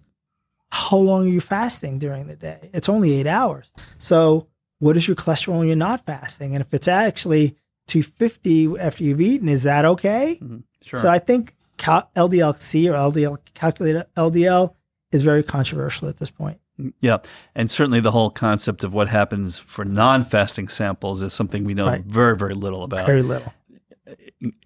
how 0.70 0.96
long 0.96 1.24
are 1.26 1.30
you 1.30 1.42
fasting 1.42 1.98
during 1.98 2.26
the 2.26 2.36
day? 2.36 2.70
It's 2.72 2.88
only 2.88 3.12
eight 3.12 3.26
hours. 3.26 3.70
So 3.98 4.48
what 4.78 4.96
is 4.96 5.06
your 5.06 5.14
cholesterol 5.14 5.58
when 5.58 5.66
you're 5.66 5.76
not 5.76 6.06
fasting? 6.06 6.54
And 6.54 6.64
if 6.64 6.72
it's 6.72 6.88
actually 6.88 7.56
250 7.88 8.78
after 8.78 9.04
you've 9.04 9.20
eaten, 9.20 9.48
is 9.48 9.64
that 9.64 9.84
okay? 9.84 10.38
Mm-hmm. 10.42 10.58
Sure. 10.82 11.00
So 11.00 11.10
I 11.10 11.18
think 11.18 11.54
cal- 11.76 12.10
LDLC 12.16 12.88
or 12.90 12.94
LDL 12.94 13.38
calculated 13.52 14.06
LDL 14.16 14.74
is 15.10 15.22
very 15.22 15.42
controversial 15.42 16.08
at 16.08 16.16
this 16.16 16.30
point. 16.30 16.58
Yeah. 17.00 17.18
And 17.54 17.70
certainly 17.70 18.00
the 18.00 18.10
whole 18.10 18.30
concept 18.30 18.82
of 18.82 18.94
what 18.94 19.08
happens 19.08 19.58
for 19.58 19.84
non 19.84 20.24
fasting 20.24 20.68
samples 20.68 21.22
is 21.22 21.32
something 21.32 21.64
we 21.64 21.74
know 21.74 21.86
Right. 21.86 22.04
very, 22.04 22.36
very 22.36 22.54
little 22.54 22.82
about, 22.82 23.06
Very 23.06 23.22
little. 23.22 23.52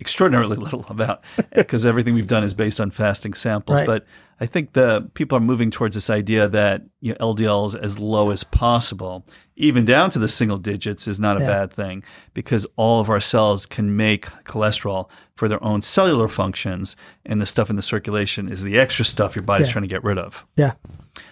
Extraordinarily 0.01 0.57
little 0.57 0.85
about, 0.89 1.23
because 1.55 1.85
everything 1.87 2.15
we've 2.15 2.27
done 2.27 2.45
is 2.45 2.55
based 2.55 2.81
on 2.81 2.91
fasting 2.91 3.35
samples. 3.35 3.79
Right. 3.81 3.87
But 3.87 4.07
I 4.41 4.47
think 4.47 4.73
the 4.75 5.11
people 5.15 5.37
are 5.39 5.41
moving 5.41 5.71
towards 5.71 5.95
this 5.95 6.11
idea 6.11 6.49
that 6.49 6.83
you 7.01 7.13
know, 7.13 7.19
LDL 7.35 7.67
is 7.69 7.75
as 7.75 7.99
low 7.99 8.31
as 8.31 8.45
possible, 8.45 9.27
even 9.57 9.85
down 9.85 10.11
to 10.11 10.19
the 10.19 10.29
single 10.29 10.59
digits, 10.59 11.09
is 11.09 11.19
not 11.19 11.39
a 11.39 11.41
Yeah. 11.41 11.47
bad 11.47 11.73
thing 11.73 12.05
because 12.35 12.67
all 12.77 13.01
of 13.01 13.09
our 13.09 13.21
cells 13.21 13.65
can 13.67 13.97
make 13.97 14.27
cholesterol 14.45 15.09
for 15.37 15.49
their 15.49 15.63
own 15.65 15.83
cellular 15.83 16.29
functions, 16.29 16.97
and 17.25 17.41
the 17.41 17.47
stuff 17.47 17.71
in 17.71 17.77
the 17.77 17.83
circulation 17.83 18.49
is 18.49 18.63
the 18.63 18.79
extra 18.79 19.05
stuff 19.05 19.35
your 19.37 19.43
body's 19.43 19.69
Yeah. 19.69 19.73
trying 19.73 19.83
to 19.85 19.89
get 19.89 20.05
rid 20.05 20.19
of. 20.19 20.45
Yeah. 20.57 20.73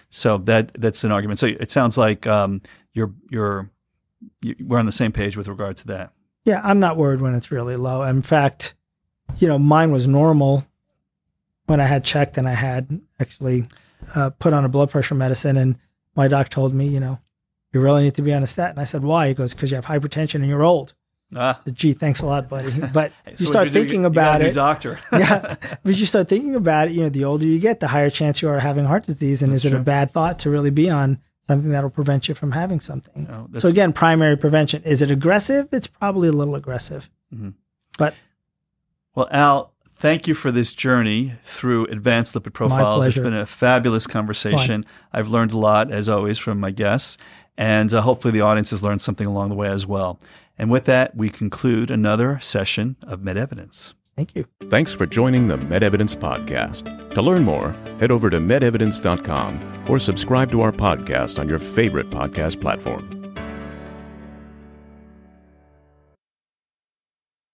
So 0.09 0.37
that 0.39 0.71
that's 0.79 1.03
an 1.03 1.11
argument. 1.11 1.39
So 1.39 1.47
it 1.47 1.69
sounds 1.71 1.97
like 1.97 2.25
um, 2.25 2.61
you're 2.93 3.13
you're 3.29 3.69
you, 4.41 4.55
we're 4.65 4.79
on 4.79 4.85
the 4.87 4.91
same 4.91 5.11
page 5.11 5.37
with 5.37 5.47
regard 5.47 5.77
to 5.77 5.87
that. 5.87 6.11
Yeah, 6.45 6.61
I'm 6.63 6.79
not 6.79 6.95
worried 6.97 7.21
when 7.21 7.35
it's 7.35 7.51
really 7.51 7.75
low. 7.75 8.03
In 8.03 8.21
fact, 8.21 8.75
you 9.39 9.47
know, 9.47 9.57
mine 9.59 9.91
was 9.91 10.07
normal 10.07 10.65
when 11.65 11.79
I 11.79 11.85
had 11.85 12.03
checked 12.03 12.37
and 12.37 12.47
I 12.47 12.53
had 12.53 13.01
actually 13.19 13.67
uh, 14.15 14.29
put 14.29 14.53
on 14.53 14.63
a 14.63 14.69
blood 14.69 14.91
pressure 14.91 15.15
medicine. 15.15 15.57
And 15.57 15.77
my 16.15 16.27
doc 16.27 16.49
told 16.49 16.73
me, 16.75 16.87
you 16.87 16.99
know, 16.99 17.19
you 17.73 17.81
really 17.81 18.03
need 18.03 18.15
to 18.15 18.21
be 18.21 18.33
on 18.33 18.43
a 18.43 18.47
statin. 18.47 18.77
I 18.79 18.83
said, 18.83 19.03
why? 19.03 19.27
He 19.29 19.33
goes, 19.33 19.53
because 19.55 19.71
you 19.71 19.75
have 19.75 19.85
hypertension 19.87 20.35
and 20.35 20.47
you're 20.47 20.63
old. 20.63 20.93
Ah, 21.35 21.59
said, 21.65 21.75
Gee, 21.75 21.93
thanks 21.93 22.21
a 22.21 22.27
lot, 22.27 22.47
buddy. 22.47 22.71
But 22.93 23.11
so 23.25 23.31
you 23.39 23.45
start 23.47 23.67
do? 23.69 23.73
thinking 23.73 24.01
You 24.01 24.07
about 24.07 24.43
it. 24.43 24.53
doctor. 24.53 24.99
yeah. 25.11 25.55
But 25.83 25.97
you 25.97 26.05
start 26.05 26.29
thinking 26.29 26.53
about 26.55 26.87
it, 26.89 26.93
you 26.93 27.01
know, 27.01 27.09
the 27.09 27.25
older 27.25 27.45
you 27.45 27.59
get, 27.59 27.79
the 27.79 27.87
higher 27.87 28.11
chance 28.11 28.43
you 28.43 28.49
are 28.49 28.59
having 28.59 28.85
heart 28.85 29.03
disease. 29.05 29.41
And 29.41 29.51
is 29.51 29.65
it 29.65 29.73
a 29.73 29.79
bad 29.79 30.11
thought 30.11 30.37
to 30.39 30.51
really 30.51 30.69
be 30.69 30.89
on 30.91 31.19
something 31.47 31.71
that'll 31.71 31.89
prevent 31.89 32.27
you 32.27 32.35
from 32.35 32.51
having 32.51 32.79
something? 32.79 33.25
That's- 33.25 33.61
so 33.61 33.67
again, 33.67 33.93
primary 33.93 34.37
prevention. 34.37 34.83
Is 34.83 35.01
it 35.01 35.11
aggressive? 35.11 35.67
It's 35.71 35.87
probably 35.87 36.27
a 36.29 36.31
little 36.31 36.55
aggressive. 36.55 37.09
Mm-hmm. 37.33 37.49
But 37.97 38.13
Well, 39.15 39.27
Al, 39.31 39.73
thank 39.95 40.27
you 40.27 40.33
for 40.33 40.51
this 40.51 40.73
journey 40.73 41.33
through 41.43 41.85
advanced 41.87 42.33
lipid 42.35 42.53
profiles. 42.53 43.05
It's 43.05 43.17
been 43.17 43.33
a 43.33 43.45
fabulous 43.45 44.07
conversation. 44.07 44.85
I've 45.13 45.29
learned 45.29 45.51
a 45.53 45.57
lot, 45.57 45.91
as 45.91 46.09
always, 46.09 46.37
from 46.37 46.59
my 46.59 46.71
guests, 46.71 47.17
and 47.57 47.93
uh, 47.93 48.01
hopefully 48.01 48.31
the 48.31 48.41
audience 48.41 48.71
has 48.71 48.83
learned 48.83 49.01
something 49.01 49.25
along 49.27 49.49
the 49.49 49.55
way 49.55 49.69
as 49.69 49.85
well. 49.85 50.19
And 50.57 50.69
with 50.71 50.85
that, 50.85 51.15
we 51.15 51.29
conclude 51.29 51.91
another 51.91 52.39
session 52.41 52.95
of 53.03 53.21
Med 53.21 53.37
Evidence. 53.37 53.93
Thank 54.15 54.35
you. 54.35 54.45
Thanks 54.69 54.93
for 54.93 55.05
joining 55.05 55.47
the 55.47 55.57
MedEvidence 55.57 56.15
Podcast. 56.15 57.09
To 57.11 57.21
learn 57.21 57.43
more, 57.43 57.71
head 57.99 58.11
over 58.11 58.29
to 58.29 58.37
medevidence.com 58.37 59.85
or 59.89 59.99
subscribe 59.99 60.51
to 60.51 60.61
our 60.61 60.71
podcast 60.71 61.39
on 61.39 61.47
your 61.47 61.59
favorite 61.59 62.09
podcast 62.09 62.59
platform. 62.59 63.24